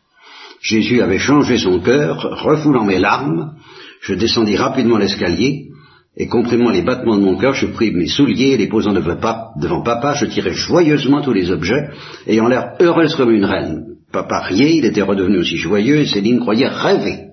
Jésus 0.64 1.02
avait 1.02 1.18
changé 1.18 1.58
son 1.58 1.78
cœur, 1.78 2.16
refoulant 2.42 2.84
mes 2.84 2.98
larmes, 2.98 3.52
je 4.00 4.14
descendis 4.14 4.56
rapidement 4.56 4.96
l'escalier, 4.96 5.68
et 6.16 6.26
comprimant 6.26 6.70
les 6.70 6.80
battements 6.80 7.18
de 7.18 7.22
mon 7.22 7.36
cœur, 7.36 7.52
je 7.52 7.66
pris 7.66 7.92
mes 7.92 8.06
souliers 8.06 8.52
et 8.52 8.56
les 8.56 8.68
posant 8.68 8.94
devant 8.94 9.82
papa, 9.82 10.14
je 10.14 10.24
tirais 10.24 10.54
joyeusement 10.54 11.20
tous 11.20 11.34
les 11.34 11.50
objets, 11.50 11.90
ayant 12.26 12.48
l'air 12.48 12.76
heureuse 12.80 13.14
comme 13.14 13.32
une 13.32 13.44
reine. 13.44 13.96
Papa 14.10 14.40
riait, 14.40 14.76
il 14.76 14.86
était 14.86 15.02
redevenu 15.02 15.38
aussi 15.38 15.58
joyeux, 15.58 15.96
et 15.96 16.06
Céline 16.06 16.40
croyait 16.40 16.68
rêver. 16.68 17.26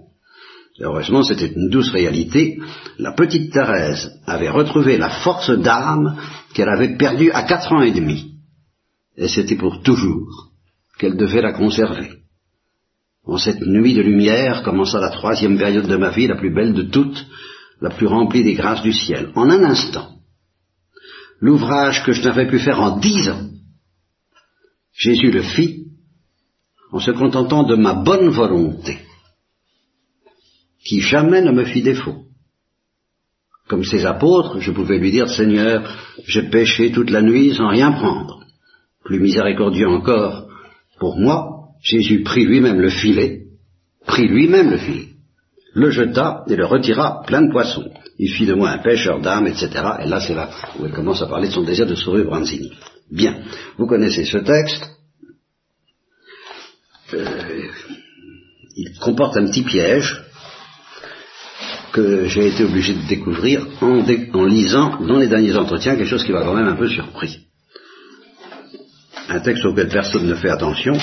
Heureusement, 0.81 1.23
c'était 1.23 1.53
une 1.55 1.69
douce 1.69 1.91
réalité. 1.91 2.59
La 2.97 3.13
petite 3.13 3.53
Thérèse 3.53 4.11
avait 4.25 4.49
retrouvé 4.49 4.97
la 4.97 5.09
force 5.09 5.51
d'âme 5.51 6.17
qu'elle 6.53 6.69
avait 6.69 6.97
perdue 6.97 7.31
à 7.31 7.43
quatre 7.43 7.71
ans 7.71 7.81
et 7.81 7.91
demi. 7.91 8.33
Et 9.15 9.29
c'était 9.29 9.57
pour 9.57 9.83
toujours 9.83 10.49
qu'elle 10.97 11.15
devait 11.15 11.41
la 11.41 11.53
conserver. 11.53 12.20
En 13.25 13.37
cette 13.37 13.61
nuit 13.61 13.93
de 13.93 14.01
lumière 14.01 14.63
commença 14.63 14.99
la 14.99 15.11
troisième 15.11 15.57
période 15.57 15.87
de 15.87 15.95
ma 15.95 16.09
vie, 16.09 16.27
la 16.27 16.37
plus 16.37 16.53
belle 16.53 16.73
de 16.73 16.83
toutes, 16.83 17.25
la 17.79 17.89
plus 17.89 18.07
remplie 18.07 18.43
des 18.43 18.55
grâces 18.55 18.81
du 18.81 18.93
ciel, 18.93 19.31
en 19.35 19.49
un 19.49 19.63
instant. 19.63 20.15
L'ouvrage 21.39 22.03
que 22.03 22.11
je 22.11 22.23
n'avais 22.23 22.47
pu 22.47 22.59
faire 22.59 22.79
en 22.79 22.97
dix 22.97 23.29
ans, 23.29 23.49
Jésus 24.93 25.31
le 25.31 25.41
fit 25.41 25.87
en 26.91 26.99
se 26.99 27.11
contentant 27.11 27.63
de 27.63 27.75
ma 27.75 27.93
bonne 27.93 28.29
volonté, 28.29 28.99
qui 30.85 30.99
jamais 31.01 31.41
ne 31.41 31.51
me 31.51 31.63
fit 31.63 31.81
défaut. 31.81 32.25
Comme 33.67 33.83
ses 33.85 34.05
apôtres, 34.05 34.59
je 34.59 34.71
pouvais 34.71 34.97
lui 34.97 35.11
dire, 35.11 35.29
Seigneur, 35.29 35.97
j'ai 36.25 36.49
péché 36.49 36.91
toute 36.91 37.09
la 37.09 37.21
nuit 37.21 37.55
sans 37.55 37.69
rien 37.69 37.91
prendre. 37.93 38.43
Plus 39.05 39.19
miséricordieux 39.19 39.87
encore, 39.87 40.47
pour 40.99 41.17
moi, 41.17 41.50
Jésus 41.81 42.23
prit 42.23 42.45
lui-même 42.45 42.79
le 42.79 42.89
filet, 42.89 43.43
prit 44.05 44.27
lui-même 44.27 44.71
le 44.71 44.77
filet 44.77 45.11
le 45.73 45.89
jeta 45.89 46.43
et 46.47 46.55
le 46.55 46.65
retira 46.65 47.23
plein 47.25 47.41
de 47.41 47.51
poissons. 47.51 47.89
Il 48.19 48.31
fit 48.31 48.45
de 48.45 48.53
moi 48.53 48.69
un 48.69 48.79
pêcheur 48.79 49.19
d'âmes, 49.21 49.47
etc. 49.47 49.69
Et 50.03 50.07
là, 50.07 50.19
c'est 50.19 50.35
là 50.35 50.49
où 50.77 50.85
elle 50.85 50.91
commence 50.91 51.21
à 51.21 51.27
parler 51.27 51.47
de 51.47 51.53
son 51.53 51.63
désir 51.63 51.85
de 51.85 51.95
sauver 51.95 52.23
Branzini. 52.23 52.71
Bien, 53.09 53.41
vous 53.77 53.87
connaissez 53.87 54.25
ce 54.25 54.37
texte. 54.39 54.89
Euh, 57.13 57.25
il 58.75 58.97
comporte 58.99 59.37
un 59.37 59.45
petit 59.45 59.63
piège. 59.63 60.23
que 61.93 62.25
j'ai 62.25 62.47
été 62.47 62.63
obligé 62.63 62.93
de 62.93 63.05
découvrir 63.05 63.67
en, 63.81 64.45
lisant 64.45 65.01
dans 65.01 65.19
les 65.19 65.27
derniers 65.27 65.57
entretiens 65.57 65.97
quelque 65.97 66.07
chose 66.07 66.23
qui 66.23 66.31
m'a 66.31 66.41
quand 66.41 66.53
même 66.53 66.69
un 66.69 66.77
peu 66.77 66.87
surpris. 66.87 67.47
Un 69.27 69.41
texte 69.41 69.65
auquel 69.65 69.89
personne 69.89 70.25
ne 70.25 70.35
fait 70.35 70.49
attention, 70.49 70.93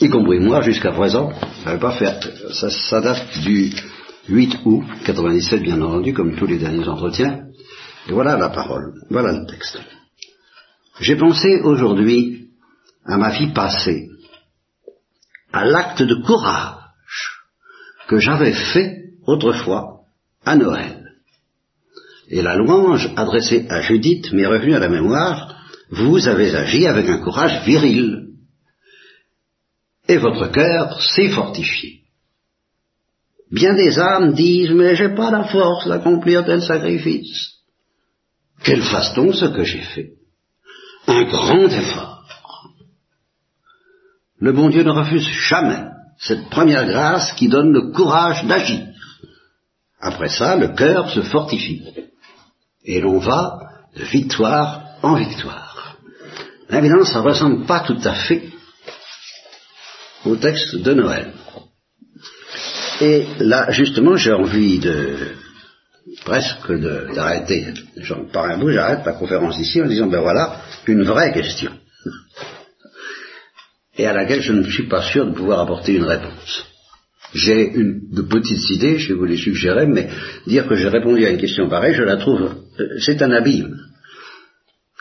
y 0.00 0.08
compris 0.08 0.40
moi 0.40 0.60
jusqu'à 0.62 0.92
présent, 0.92 1.32
je 1.64 1.76
pas 1.76 1.92
fait. 1.92 2.52
Ça, 2.52 2.70
ça 2.70 3.00
date 3.00 3.38
du 3.40 3.72
8 4.28 4.58
août 4.64 4.84
97, 5.04 5.62
bien 5.62 5.80
entendu, 5.80 6.12
comme 6.12 6.36
tous 6.36 6.46
les 6.46 6.58
derniers 6.58 6.88
entretiens. 6.88 7.46
Et 8.08 8.12
voilà 8.12 8.36
la 8.36 8.48
parole, 8.50 8.92
voilà 9.10 9.32
le 9.32 9.46
texte. 9.46 9.80
J'ai 11.00 11.16
pensé 11.16 11.60
aujourd'hui 11.62 12.48
à 13.04 13.16
ma 13.16 13.30
vie 13.30 13.52
passée, 13.52 14.08
à 15.52 15.64
l'acte 15.64 16.02
de 16.02 16.14
courage 16.24 16.74
que 18.08 18.18
j'avais 18.18 18.52
fait 18.52 18.96
autrefois 19.26 20.00
à 20.44 20.56
Noël. 20.56 21.12
Et 22.28 22.42
la 22.42 22.56
louange 22.56 23.10
adressée 23.16 23.66
à 23.68 23.82
Judith 23.82 24.32
m'est 24.32 24.46
revenue 24.46 24.74
à 24.74 24.80
la 24.80 24.88
mémoire, 24.88 25.54
vous 25.90 26.26
avez 26.26 26.54
agi 26.54 26.86
avec 26.86 27.08
un 27.08 27.18
courage 27.18 27.64
viril, 27.64 28.25
et 30.08 30.18
votre 30.18 30.46
cœur 30.50 31.00
s'est 31.00 31.30
fortifié. 31.30 32.00
Bien 33.50 33.74
des 33.74 33.98
âmes 33.98 34.34
disent, 34.34 34.72
mais 34.72 34.96
j'ai 34.96 35.14
pas 35.14 35.30
la 35.30 35.44
force 35.44 35.86
d'accomplir 35.86 36.44
tel 36.44 36.62
sacrifice. 36.62 37.54
Qu'elle 38.62 38.82
fasse 38.82 39.14
donc 39.14 39.34
ce 39.34 39.46
que 39.46 39.64
j'ai 39.64 39.82
fait. 39.82 40.10
Un 41.06 41.24
grand 41.24 41.68
effort. 41.68 42.24
Le 44.38 44.52
bon 44.52 44.68
Dieu 44.68 44.82
ne 44.82 44.90
refuse 44.90 45.26
jamais 45.48 45.84
cette 46.18 46.48
première 46.50 46.86
grâce 46.86 47.32
qui 47.32 47.48
donne 47.48 47.72
le 47.72 47.92
courage 47.92 48.44
d'agir. 48.44 48.86
Après 50.00 50.28
ça, 50.28 50.56
le 50.56 50.68
cœur 50.68 51.10
se 51.10 51.22
fortifie. 51.22 51.82
Et 52.84 53.00
l'on 53.00 53.18
va 53.18 53.58
de 53.96 54.04
victoire 54.04 54.82
en 55.02 55.14
victoire. 55.14 55.96
Évidemment, 56.70 57.04
ça 57.04 57.20
ne 57.20 57.28
ressemble 57.28 57.66
pas 57.66 57.80
tout 57.80 57.98
à 58.04 58.14
fait 58.14 58.42
au 60.26 60.36
texte 60.36 60.76
de 60.76 60.92
Noël. 60.94 61.32
Et 63.00 63.24
là, 63.40 63.70
justement, 63.70 64.16
j'ai 64.16 64.32
envie 64.32 64.78
de 64.78 65.16
presque 66.24 66.72
d'arrêter. 67.14 67.66
Par 68.32 68.44
un 68.44 68.58
bout, 68.58 68.70
j'arrête 68.70 69.04
la 69.04 69.12
conférence 69.12 69.58
ici 69.58 69.80
en 69.80 69.86
disant, 69.86 70.06
ben 70.06 70.20
voilà, 70.20 70.60
une 70.86 71.02
vraie 71.02 71.32
question. 71.32 71.72
Et 73.98 74.06
à 74.06 74.12
laquelle 74.12 74.42
je 74.42 74.52
ne 74.52 74.68
suis 74.68 74.88
pas 74.88 75.02
sûr 75.02 75.26
de 75.26 75.34
pouvoir 75.34 75.60
apporter 75.60 75.94
une 75.94 76.04
réponse. 76.04 76.66
J'ai 77.34 77.70
une 77.74 78.00
de 78.12 78.22
petites 78.22 78.70
idées, 78.70 78.98
je 78.98 79.08
vais 79.08 79.18
vous 79.18 79.24
les 79.24 79.36
suggérer, 79.36 79.86
mais 79.86 80.08
dire 80.46 80.66
que 80.66 80.74
j'ai 80.74 80.88
répondu 80.88 81.26
à 81.26 81.30
une 81.30 81.38
question 81.38 81.68
pareille, 81.68 81.94
je 81.94 82.02
la 82.02 82.16
trouve, 82.16 82.54
euh, 82.80 82.98
c'est 83.00 83.20
un 83.20 83.30
abîme 83.30 83.76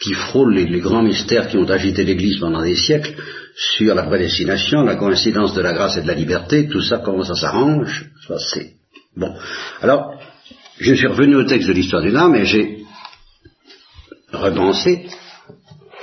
qui 0.01 0.13
frôle 0.13 0.53
les, 0.53 0.79
grands 0.79 1.03
mystères 1.03 1.47
qui 1.47 1.57
ont 1.57 1.69
agité 1.69 2.03
l'Église 2.03 2.39
pendant 2.39 2.61
des 2.61 2.75
siècles 2.75 3.15
sur 3.55 3.95
la 3.95 4.03
prédestination, 4.03 4.83
la 4.83 4.95
coïncidence 4.95 5.53
de 5.53 5.61
la 5.61 5.73
grâce 5.73 5.97
et 5.97 6.01
de 6.01 6.07
la 6.07 6.13
liberté, 6.13 6.67
tout 6.67 6.81
ça, 6.81 6.97
comment 6.97 7.23
ça 7.23 7.35
s'arrange, 7.35 8.11
c'est 8.51 8.73
bon. 9.15 9.33
Alors, 9.81 10.19
je 10.77 10.93
suis 10.93 11.07
revenu 11.07 11.35
au 11.35 11.45
texte 11.45 11.69
de 11.69 11.73
l'histoire 11.73 12.01
du 12.01 12.15
âme 12.15 12.35
et 12.35 12.45
j'ai 12.45 12.83
repensé 14.33 15.07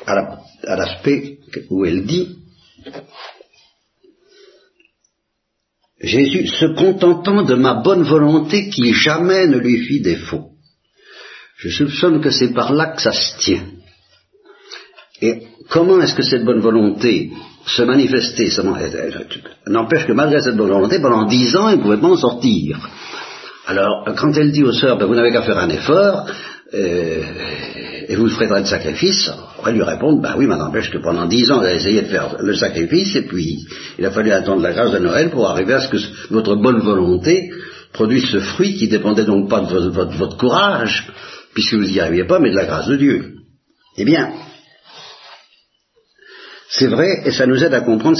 à 0.06 0.76
l'aspect 0.76 1.38
où 1.68 1.84
elle 1.84 2.06
dit 2.06 2.38
Jésus 6.00 6.48
se 6.48 6.66
contentant 6.74 7.42
de 7.42 7.54
ma 7.54 7.74
bonne 7.74 8.02
volonté 8.02 8.70
qui 8.70 8.92
jamais 8.92 9.46
ne 9.46 9.58
lui 9.58 9.78
fit 9.86 10.00
défaut. 10.00 10.50
Je 11.58 11.68
soupçonne 11.68 12.20
que 12.20 12.30
c'est 12.30 12.52
par 12.52 12.72
là 12.72 12.86
que 12.86 13.00
ça 13.00 13.12
se 13.12 13.38
tient. 13.38 13.64
Et 15.20 15.46
comment 15.72 16.00
est-ce 16.00 16.14
que 16.14 16.22
cette 16.22 16.44
bonne 16.44 16.60
volonté 16.60 17.32
se 17.66 17.82
manifestait 17.82 18.48
N'empêche 19.66 20.06
que 20.06 20.12
malgré 20.12 20.40
cette 20.40 20.56
bonne 20.56 20.70
volonté, 20.70 21.00
pendant 21.00 21.26
dix 21.26 21.56
ans, 21.56 21.70
il 21.70 21.78
ne 21.78 21.82
pouvait 21.82 21.96
pas 21.96 22.08
en 22.08 22.16
sortir. 22.16 22.78
Alors, 23.66 24.04
quand 24.16 24.36
elle 24.36 24.52
dit 24.52 24.62
aux 24.62 24.72
sœurs, 24.72 24.98
ben, 24.98 25.06
vous 25.06 25.14
n'avez 25.14 25.32
qu'à 25.32 25.42
faire 25.42 25.58
un 25.58 25.70
effort, 25.70 26.26
euh, 26.74 27.22
et 28.08 28.16
vous 28.16 28.28
ferez 28.28 28.48
de 28.60 28.66
sacrifice, 28.66 29.30
on 29.64 29.70
lui 29.70 29.82
répondre, 29.82 30.20
ben 30.20 30.34
oui, 30.36 30.46
mais 30.46 30.56
n'empêche 30.56 30.90
que 30.90 30.98
pendant 30.98 31.26
dix 31.26 31.50
ans, 31.50 31.58
vous 31.58 31.66
avez 31.66 31.76
essayé 31.76 32.02
de 32.02 32.08
faire 32.08 32.36
le 32.40 32.54
sacrifice, 32.54 33.14
et 33.16 33.22
puis 33.22 33.64
il 33.98 34.04
a 34.04 34.10
fallu 34.10 34.32
attendre 34.32 34.62
la 34.62 34.72
grâce 34.72 34.92
de 34.92 34.98
Noël 34.98 35.30
pour 35.30 35.48
arriver 35.48 35.74
à 35.74 35.80
ce 35.80 35.88
que 35.88 35.98
votre 36.30 36.56
bonne 36.56 36.80
volonté 36.80 37.50
produise 37.92 38.26
ce 38.26 38.40
fruit 38.40 38.74
qui 38.74 38.88
dépendait 38.88 39.24
donc 39.24 39.48
pas 39.48 39.60
de 39.60 40.16
votre 40.16 40.36
courage, 40.36 41.06
puisque 41.54 41.74
vous 41.74 41.84
n'y 41.84 42.00
arriviez 42.00 42.24
pas, 42.24 42.40
mais 42.40 42.50
de 42.50 42.56
la 42.56 42.66
grâce 42.66 42.88
de 42.88 42.96
Dieu. 42.96 43.34
Eh 43.96 44.04
bien, 44.04 44.30
c'est 46.72 46.86
vrai, 46.86 47.22
et 47.24 47.32
ça 47.32 47.46
nous 47.46 47.62
aide 47.62 47.74
à 47.74 47.82
comprendre, 47.82 48.18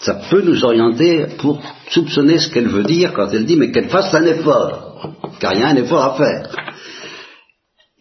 ça 0.00 0.14
peut 0.28 0.42
nous 0.42 0.64
orienter 0.64 1.26
pour 1.38 1.62
soupçonner 1.90 2.38
ce 2.38 2.50
qu'elle 2.50 2.68
veut 2.68 2.82
dire 2.82 3.12
quand 3.12 3.28
elle 3.32 3.46
dit, 3.46 3.56
mais 3.56 3.70
qu'elle 3.70 3.88
fasse 3.88 4.12
un 4.14 4.24
effort, 4.24 5.12
car 5.38 5.54
il 5.54 5.60
y 5.60 5.62
a 5.62 5.68
un 5.68 5.76
effort 5.76 6.04
à 6.04 6.16
faire. 6.16 6.56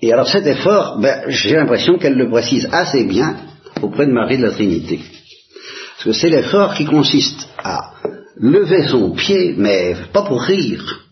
Et 0.02 0.12
alors 0.12 0.28
cet 0.28 0.48
effort, 0.48 1.00
ben, 1.00 1.26
j'ai 1.28 1.56
l'impression 1.56 1.98
qu'elle 1.98 2.18
le 2.18 2.30
précise 2.30 2.68
assez 2.72 3.06
bien 3.06 3.38
auprès 3.82 4.08
de 4.08 4.12
Marie 4.12 4.38
de 4.38 4.44
la 4.46 4.52
Trinité. 4.52 5.00
Parce 5.00 6.06
que 6.06 6.14
c'est 6.14 6.30
l'effort 6.30 6.74
qui 6.74 6.86
consiste 6.86 7.48
à 7.64 7.94
lever 8.38 8.88
son 8.88 9.12
pied, 9.12 9.54
mais 9.58 9.96
pas 10.12 10.24
pour 10.24 10.42
rire, 10.42 11.05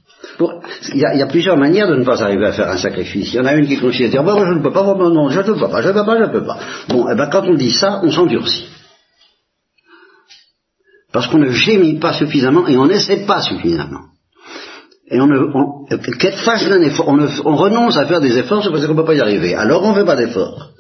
il, 0.94 1.00
y 1.00 1.22
a, 1.22 1.28
plusieurs 1.28 1.58
manières 1.58 1.88
de 1.88 1.96
ne 1.96 2.04
pas 2.04 2.22
arriver 2.24 2.46
à 2.46 2.52
faire 2.52 2.70
un 2.70 2.78
sacrifice. 2.78 3.34
Il 3.34 3.38
y 3.38 3.40
en 3.40 3.46
a 3.46 3.54
une 3.54 3.68
qui 3.68 3.78
consiste 3.78 4.06
à 4.06 4.10
dire, 4.10 4.24
bon, 4.24 4.46
je 4.46 4.54
ne 4.54 4.62
peux 4.62 4.72
pas, 4.72 4.84
non, 4.84 5.30
je 5.30 5.40
ne 5.40 5.44
peux 5.44 5.56
pas, 5.56 5.82
je 5.82 5.88
ne 5.90 5.94
peux 5.94 6.06
pas, 6.06 6.18
je 6.18 6.24
ne 6.24 6.32
peux 6.32 6.46
pas. 6.46 6.58
Bon, 6.90 7.06
eh 7.12 7.16
ben, 7.16 7.30
quand 7.32 7.44
on 7.48 7.54
dit 7.54 7.72
ça, 7.72 8.02
on 8.04 8.12
s'endurcit. 8.12 8.68
Parce 11.12 11.28
qu'on 11.28 11.38
ne 11.38 11.52
gémit 11.52 12.00
pas 12.00 12.14
suffisamment 12.14 12.68
et 12.68 12.78
on 12.78 12.88
n'essaie 12.88 13.26
pas 13.26 13.42
suffisamment. 13.42 14.02
Et 15.10 15.20
on 15.22 15.28
qu'elle 16.20 16.34
fasse 16.34 16.66
un 16.66 16.82
effort, 16.82 17.08
on, 17.08 17.20
on, 17.46 17.56
renonce 17.56 17.98
à 17.98 18.06
faire 18.08 18.22
des 18.22 18.36
efforts, 18.38 18.64
parce 18.64 18.86
qu'on 18.86 18.94
ne 18.94 18.98
peut 18.98 19.06
pas 19.06 19.14
y 19.14 19.22
arriver. 19.22 19.54
Alors 19.54 19.84
on 19.84 19.92
ne 19.92 20.00
fait 20.00 20.06
pas 20.06 20.16
d'efforts. 20.16 20.72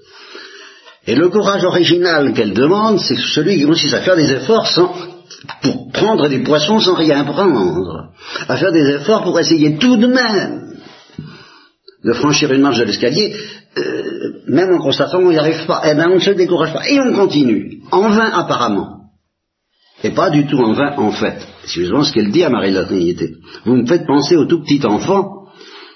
Et 1.06 1.16
le 1.16 1.30
courage 1.30 1.64
original 1.66 2.34
qu'elle 2.34 2.54
demande, 2.54 3.00
c'est 3.00 3.18
celui 3.18 3.58
qui 3.58 3.66
consiste 3.66 3.94
à 3.94 4.02
faire 4.02 4.16
des 4.16 4.32
efforts 4.32 4.66
sans, 4.68 4.96
pour 5.62 5.92
prendre 5.92 6.28
des 6.30 6.40
poissons 6.40 6.80
sans 6.80 6.96
rien 6.96 7.24
prendre, 7.24 8.12
à 8.48 8.58
faire 8.58 8.72
des 8.72 8.90
efforts 8.90 9.24
pour 9.24 9.40
essayer 9.40 9.78
tout 9.78 9.98
de 9.98 10.08
même 10.08 10.74
de 12.04 12.14
franchir 12.14 12.52
une 12.52 12.62
marche 12.62 12.80
de 12.80 12.84
l'escalier, 12.84 13.34
euh, 13.78 14.04
même 14.48 14.74
en 14.74 14.80
constatant 14.80 15.20
qu'on 15.20 15.32
n'y 15.32 15.38
arrive 15.38 15.66
pas, 15.66 15.82
eh 15.86 15.94
bien 15.94 16.10
on 16.10 16.16
ne 16.16 16.20
se 16.20 16.32
décourage 16.32 16.74
pas, 16.74 16.88
et 16.88 17.00
on 17.00 17.14
continue, 17.14 17.80
en 17.92 18.10
vain 18.10 18.30
apparemment, 18.34 19.04
et 20.04 20.12
pas 20.12 20.30
du 20.30 20.46
tout 20.46 20.58
en 20.58 20.74
vain 20.74 20.94
en 20.98 21.12
fait. 21.12 21.40
C'est 21.64 21.80
justement 21.80 22.04
ce 22.04 22.12
qu'elle 22.12 22.32
dit 22.32 22.44
à 22.44 22.50
Marie 22.50 22.72
de 22.72 22.80
la 22.80 22.86
Trinité. 22.86 23.32
Vous 23.66 23.76
me 23.76 23.86
faites 23.86 24.06
penser 24.06 24.36
au 24.36 24.46
tout 24.46 24.62
petit 24.62 24.86
enfant 24.86 25.48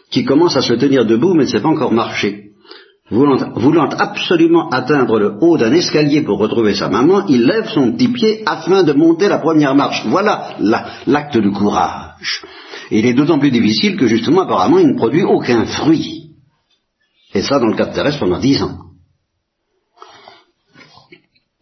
qui 0.09 0.23
commence 0.23 0.55
à 0.55 0.61
se 0.61 0.73
tenir 0.73 1.05
debout 1.05 1.33
mais 1.33 1.43
ne 1.43 1.49
sait 1.49 1.59
pas 1.59 1.67
encore 1.67 1.91
marcher. 1.91 2.46
Voulant, 3.09 3.89
absolument 3.89 4.67
atteindre 4.69 5.17
le 5.17 5.37
haut 5.39 5.57
d'un 5.57 5.71
escalier 5.71 6.23
pour 6.23 6.39
retrouver 6.39 6.73
sa 6.73 6.89
maman, 6.89 7.25
il 7.27 7.45
lève 7.45 7.69
son 7.69 7.93
petit 7.93 8.09
pied 8.09 8.43
afin 8.45 8.83
de 8.83 8.91
monter 8.91 9.29
la 9.29 9.37
première 9.37 9.75
marche. 9.75 10.05
Voilà 10.07 10.57
l'acte 11.05 11.37
de 11.37 11.49
courage. 11.49 12.43
Et 12.91 12.99
il 12.99 13.05
est 13.05 13.13
d'autant 13.13 13.39
plus 13.39 13.51
difficile 13.51 13.95
que 13.95 14.07
justement, 14.07 14.41
apparemment, 14.41 14.79
il 14.79 14.87
ne 14.87 14.97
produit 14.97 15.23
aucun 15.23 15.65
fruit. 15.65 16.31
Et 17.33 17.41
ça 17.41 17.59
dans 17.59 17.67
le 17.67 17.75
cas 17.77 17.85
de 17.85 17.93
Thérèse 17.93 18.17
pendant 18.17 18.39
dix 18.39 18.61
ans. 18.61 18.77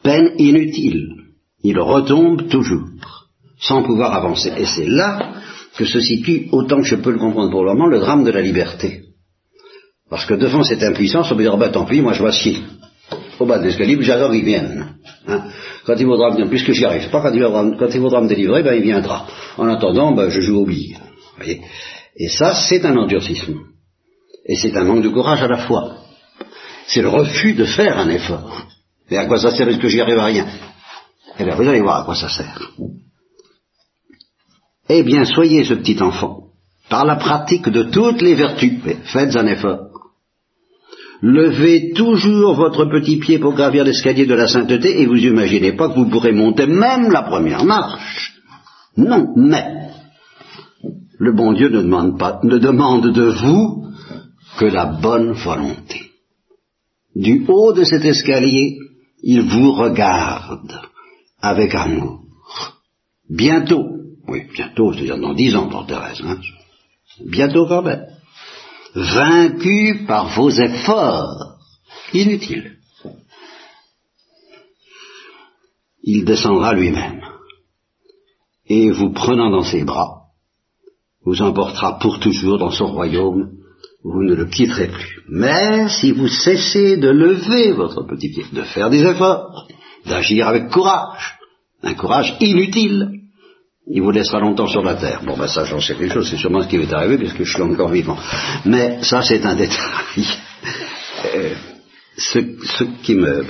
Peine 0.02 0.32
inutile. 0.40 1.10
Il 1.64 1.80
retombe 1.80 2.48
toujours, 2.48 2.88
sans 3.60 3.84
pouvoir 3.84 4.14
avancer. 4.14 4.52
Et 4.58 4.66
c'est 4.66 4.88
là 4.88 5.34
que 5.78 5.86
se 5.86 6.00
situe, 6.00 6.48
autant 6.52 6.78
que 6.78 6.88
je 6.88 6.96
peux 6.96 7.12
le 7.12 7.20
comprendre 7.20 7.52
pour 7.52 7.64
le 7.64 7.74
moment, 7.74 7.88
le 7.88 8.00
drame 8.00 8.24
de 8.24 8.32
la 8.32 8.42
liberté. 8.42 9.05
Parce 10.16 10.28
que 10.28 10.36
devant 10.36 10.64
cette 10.64 10.82
impuissance, 10.82 11.30
on 11.30 11.36
peut 11.36 11.42
dire, 11.42 11.58
bah 11.58 11.68
tant 11.68 11.84
pis, 11.84 12.02
moi 12.02 12.14
je 12.14 12.24
m'assieds 12.24 12.64
au 13.38 13.46
bas 13.46 13.60
de 13.60 13.66
l'escalier, 13.66 13.98
j'adore 14.00 14.32
qu'il 14.32 14.46
vienne. 14.46 14.96
Hein. 15.28 15.44
Quand 15.86 15.98
il 15.98 16.06
voudra 16.06 16.30
venir, 16.30 16.48
puisque 16.48 16.72
j'y 16.72 16.86
arrive 16.86 17.10
pas, 17.10 17.20
quand 17.20 17.34
il, 17.34 18.00
voudra, 18.00 18.22
me 18.22 18.30
délivrer, 18.30 18.64
ben 18.64 18.76
il 18.76 18.82
viendra. 18.82 19.28
En 19.58 19.68
attendant, 19.68 20.14
ben, 20.14 20.30
je 20.30 20.40
joue 20.40 20.62
au 20.62 20.66
billes. 20.66 20.98
Et 22.16 22.30
ça, 22.30 22.56
c'est 22.56 22.86
un 22.86 22.96
endurcissement. 22.96 23.60
Et 24.46 24.56
c'est 24.56 24.74
un 24.78 24.86
manque 24.86 25.04
de 25.04 25.10
courage 25.10 25.44
à 25.44 25.50
la 25.50 25.58
fois. 25.58 25.98
C'est 26.88 27.02
le 27.02 27.10
refus 27.10 27.54
de 27.54 27.66
faire 27.66 28.00
un 28.00 28.08
effort. 28.08 28.68
Et 29.12 29.18
à 29.18 29.26
quoi 29.26 29.38
ça 29.38 29.52
sert 29.52 29.68
Est-ce 29.68 29.80
que 29.80 29.90
j'y 29.90 30.00
arrive 30.00 30.20
à 30.20 30.26
rien? 30.28 30.48
Eh 31.38 31.44
bien, 31.44 31.56
vous 31.56 31.68
allez 31.68 31.82
voir 31.82 32.04
à 32.04 32.06
quoi 32.06 32.16
ça 32.16 32.30
sert. 32.30 32.72
Eh 34.88 35.04
bien, 35.04 35.26
soyez 35.26 35.66
ce 35.66 35.74
petit 35.74 36.02
enfant, 36.02 36.52
par 36.88 37.04
la 37.04 37.18
pratique 37.18 37.68
de 37.68 37.84
toutes 37.84 38.22
les 38.22 38.36
vertus. 38.36 38.80
Faites 39.12 39.36
un 39.36 39.48
effort. 39.48 39.85
Levez 41.28 41.92
toujours 41.94 42.54
votre 42.54 42.86
petit 42.86 43.18
pied 43.18 43.40
pour 43.40 43.56
gravir 43.56 43.84
l'escalier 43.84 44.28
de 44.28 44.36
la 44.36 44.48
sainteté 44.48 45.02
et 45.02 45.08
vous 45.08 45.18
imaginez 45.18 45.72
pas 45.72 45.90
que 45.90 45.96
vous 45.96 46.08
pourrez 46.08 46.34
monter 46.34 46.68
même 46.68 47.10
la 47.10 47.24
première 47.24 47.66
marche. 47.66 48.36
Non, 48.96 49.34
mais 49.36 49.66
le 51.18 51.34
bon 51.34 51.54
Dieu 51.54 51.70
ne 51.70 51.82
demande, 51.82 52.20
pas, 52.20 52.40
ne 52.44 52.60
demande 52.60 53.12
de 53.12 53.24
vous 53.24 53.88
que 54.60 54.66
la 54.66 54.86
bonne 54.86 55.32
volonté. 55.32 56.12
Du 57.16 57.44
haut 57.48 57.74
de 57.74 57.86
cet 57.86 58.06
escalier, 58.06 58.78
il 59.24 59.42
vous 59.50 59.72
regarde 59.72 60.80
avec 61.42 61.74
amour. 61.74 62.20
Bientôt, 63.28 63.84
oui, 64.28 64.44
bientôt, 64.54 64.94
c'est-à-dire 64.94 65.18
dans 65.18 65.34
dix 65.34 65.56
ans 65.56 65.70
pour 65.70 65.88
Thérèse, 65.88 66.22
hein, 66.24 66.38
bientôt 67.26 67.66
quand 67.66 67.84
vaincu 68.96 70.06
par 70.08 70.36
vos 70.36 70.50
efforts. 70.50 71.58
Inutiles, 72.14 72.78
il 76.04 76.24
descendra 76.24 76.74
lui-même. 76.74 77.22
Et 78.68 78.90
vous 78.90 79.12
prenant 79.12 79.52
dans 79.52 79.64
ses 79.64 79.84
bras, 79.84 80.22
vous 81.24 81.42
emportera 81.42 82.00
pour 82.00 82.20
toujours 82.20 82.58
dans 82.58 82.72
son 82.72 82.88
royaume, 82.88 83.52
vous 84.04 84.24
ne 84.24 84.36
le 84.36 84.46
quitterez 84.46 84.88
plus. 84.88 85.24
Mais 85.28 85.90
si 85.90 86.12
vous 86.12 86.28
cessez 86.28 86.98
de 86.98 87.10
lever 87.10 87.72
votre 87.74 88.04
petit 88.04 88.30
pied, 88.30 88.46
de 88.54 88.62
faire 88.62 88.90
des 88.90 89.04
efforts, 89.04 89.68
d'agir 90.06 90.48
avec 90.48 90.70
courage, 90.70 91.38
un 91.84 91.96
courage 91.96 92.38
inutile, 92.40 93.25
il 93.88 94.02
vous 94.02 94.12
laissera 94.12 94.40
longtemps 94.40 94.68
sur 94.68 94.84
la 94.84 94.96
terre. 94.96 95.22
Bon, 95.24 95.38
ben 95.38 95.48
ça, 95.48 95.64
j'en 95.66 95.80
sais 95.80 95.96
quelque 95.96 96.14
chose, 96.14 96.30
c'est 96.30 96.38
sûrement 96.38 96.64
ce 96.64 96.68
qui 96.68 96.78
m'est 96.78 96.92
arrivé, 96.92 97.18
puisque 97.18 97.44
je 97.44 97.54
suis 97.54 97.62
encore 97.62 97.90
vivant. 97.90 98.18
Mais 98.66 99.04
ça, 99.04 99.22
c'est 99.22 99.46
un 99.46 99.56
détail. 99.56 99.78
Euh, 101.36 101.54
ce, 102.18 102.40
ce, 102.64 102.84
qui 103.04 103.16
me 103.16 103.44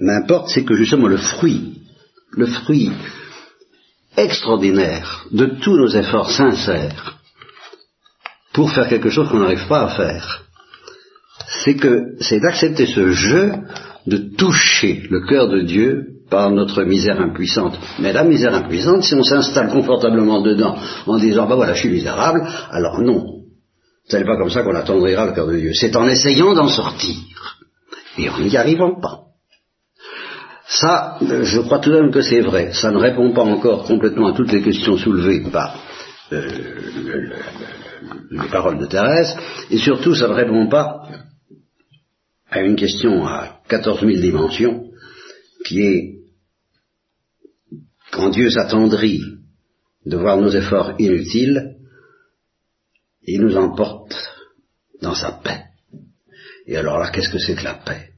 m'importe, 0.00 0.50
c'est 0.50 0.64
que 0.64 0.74
justement 0.74 1.08
le 1.08 1.16
fruit, 1.16 1.80
le 2.30 2.46
fruit 2.46 2.92
extraordinaire 4.16 5.26
de 5.32 5.46
tous 5.46 5.76
nos 5.76 5.88
efforts 5.88 6.30
sincères 6.30 7.18
pour 8.52 8.70
faire 8.70 8.88
quelque 8.88 9.10
chose 9.10 9.28
qu'on 9.28 9.40
n'arrive 9.40 9.66
pas 9.66 9.84
à 9.84 9.88
faire, 9.88 10.44
c'est 11.64 11.74
que 11.74 12.14
c'est 12.20 12.40
d'accepter 12.40 12.86
ce 12.86 13.10
jeu 13.10 13.52
de 14.06 14.16
toucher 14.36 15.02
le 15.10 15.26
cœur 15.26 15.48
de 15.48 15.60
Dieu 15.62 16.06
par 16.30 16.50
notre 16.50 16.82
misère 16.82 17.20
impuissante. 17.20 17.78
Mais 17.98 18.12
la 18.12 18.24
misère 18.24 18.54
impuissante, 18.54 19.02
si 19.02 19.14
on 19.14 19.22
s'installe 19.22 19.70
confortablement 19.70 20.42
dedans 20.42 20.76
en 21.06 21.18
disant, 21.18 21.46
bah 21.46 21.54
voilà, 21.54 21.74
je 21.74 21.80
suis 21.80 21.90
misérable, 21.90 22.46
alors 22.70 23.00
non. 23.00 23.42
Ce 24.08 24.16
n'est 24.16 24.24
pas 24.24 24.36
comme 24.36 24.50
ça 24.50 24.62
qu'on 24.62 24.74
attendrira 24.74 25.26
le 25.26 25.32
cœur 25.32 25.46
de 25.46 25.56
Dieu. 25.56 25.72
C'est 25.74 25.96
en 25.96 26.06
essayant 26.06 26.54
d'en 26.54 26.68
sortir 26.68 27.16
et 28.18 28.28
en 28.28 28.38
n'y 28.38 28.56
arrivant 28.56 29.00
pas. 29.00 29.22
Ça, 30.68 31.18
je 31.20 31.60
crois 31.60 31.78
tout 31.78 31.90
de 31.90 32.00
même 32.00 32.10
que 32.10 32.22
c'est 32.22 32.40
vrai. 32.40 32.72
Ça 32.72 32.90
ne 32.90 32.98
répond 32.98 33.32
pas 33.32 33.44
encore 33.44 33.84
complètement 33.84 34.28
à 34.28 34.32
toutes 34.32 34.52
les 34.52 34.62
questions 34.62 34.96
soulevées 34.96 35.44
par 35.52 35.76
euh, 36.32 36.48
les 38.30 38.48
paroles 38.48 38.78
de 38.78 38.86
Thérèse, 38.86 39.36
et 39.70 39.78
surtout, 39.78 40.14
ça 40.14 40.26
ne 40.26 40.32
répond 40.32 40.68
pas 40.68 41.02
à 42.50 42.60
une 42.62 42.74
question 42.74 43.24
à 43.26 43.55
14 43.68 44.00
000 44.00 44.20
dimensions, 44.20 44.90
qui 45.64 45.80
est 45.82 46.16
quand 48.12 48.30
Dieu 48.30 48.50
s'attendrit 48.50 49.22
de 50.06 50.16
voir 50.16 50.38
nos 50.38 50.50
efforts 50.50 50.94
inutiles, 50.98 51.76
il 53.24 53.40
nous 53.40 53.56
emporte 53.56 54.14
dans 55.02 55.14
sa 55.14 55.32
paix. 55.32 55.64
Et 56.66 56.76
alors 56.76 56.98
là, 56.98 57.10
qu'est-ce 57.10 57.30
que 57.30 57.38
c'est 57.38 57.56
que 57.56 57.64
la 57.64 57.74
paix? 57.74 58.10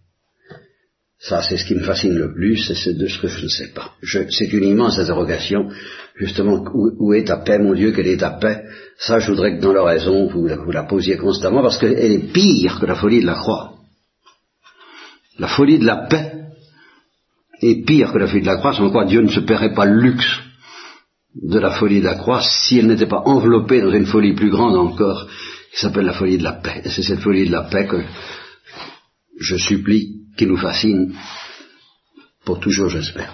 Ça, 1.20 1.42
c'est 1.42 1.56
ce 1.56 1.64
qui 1.64 1.74
me 1.74 1.82
fascine 1.82 2.14
le 2.14 2.32
plus, 2.32 2.70
et 2.70 2.74
c'est 2.76 2.94
de 2.94 3.08
ce 3.08 3.18
que 3.18 3.26
je 3.26 3.42
ne 3.42 3.48
sais 3.48 3.72
pas. 3.72 3.94
c'est 4.04 4.52
une 4.52 4.64
immense 4.64 5.00
interrogation, 5.00 5.68
justement, 6.14 6.64
où, 6.72 7.12
est 7.12 7.24
ta 7.24 7.38
paix, 7.38 7.58
mon 7.58 7.74
Dieu, 7.74 7.90
quelle 7.90 8.06
est 8.06 8.18
ta 8.18 8.30
paix? 8.30 8.62
Ça, 8.98 9.18
je 9.18 9.32
voudrais 9.32 9.56
que 9.56 9.60
dans 9.60 9.72
l'oraison, 9.72 10.28
vous, 10.28 10.46
vous 10.46 10.70
la 10.70 10.84
posiez 10.84 11.16
constamment, 11.16 11.62
parce 11.62 11.78
qu'elle 11.78 11.98
est 11.98 12.32
pire 12.32 12.78
que 12.78 12.86
la 12.86 12.94
folie 12.94 13.20
de 13.20 13.26
la 13.26 13.34
croix. 13.34 13.77
La 15.38 15.48
folie 15.48 15.78
de 15.78 15.86
la 15.86 16.08
paix 16.08 16.32
est 17.60 17.84
pire 17.84 18.12
que 18.12 18.18
la 18.18 18.26
folie 18.26 18.42
de 18.42 18.46
la 18.46 18.56
croix, 18.56 18.72
sans 18.72 18.90
quoi 18.90 19.04
Dieu 19.04 19.20
ne 19.20 19.28
se 19.28 19.40
paierait 19.40 19.74
pas 19.74 19.84
le 19.84 20.00
luxe 20.00 20.40
de 21.34 21.58
la 21.58 21.70
folie 21.70 22.00
de 22.00 22.06
la 22.06 22.16
croix 22.16 22.42
si 22.42 22.78
elle 22.78 22.86
n'était 22.86 23.06
pas 23.06 23.22
enveloppée 23.24 23.80
dans 23.80 23.92
une 23.92 24.06
folie 24.06 24.34
plus 24.34 24.50
grande 24.50 24.76
encore, 24.76 25.28
qui 25.72 25.80
s'appelle 25.80 26.06
la 26.06 26.12
folie 26.12 26.38
de 26.38 26.44
la 26.44 26.52
paix. 26.52 26.82
Et 26.84 26.88
c'est 26.88 27.02
cette 27.02 27.20
folie 27.20 27.46
de 27.46 27.52
la 27.52 27.62
paix 27.62 27.86
que 27.86 28.02
je 29.38 29.56
supplie 29.56 30.22
qui 30.36 30.46
nous 30.46 30.56
fascine 30.56 31.14
pour 32.44 32.60
toujours, 32.60 32.88
j'espère. 32.88 33.32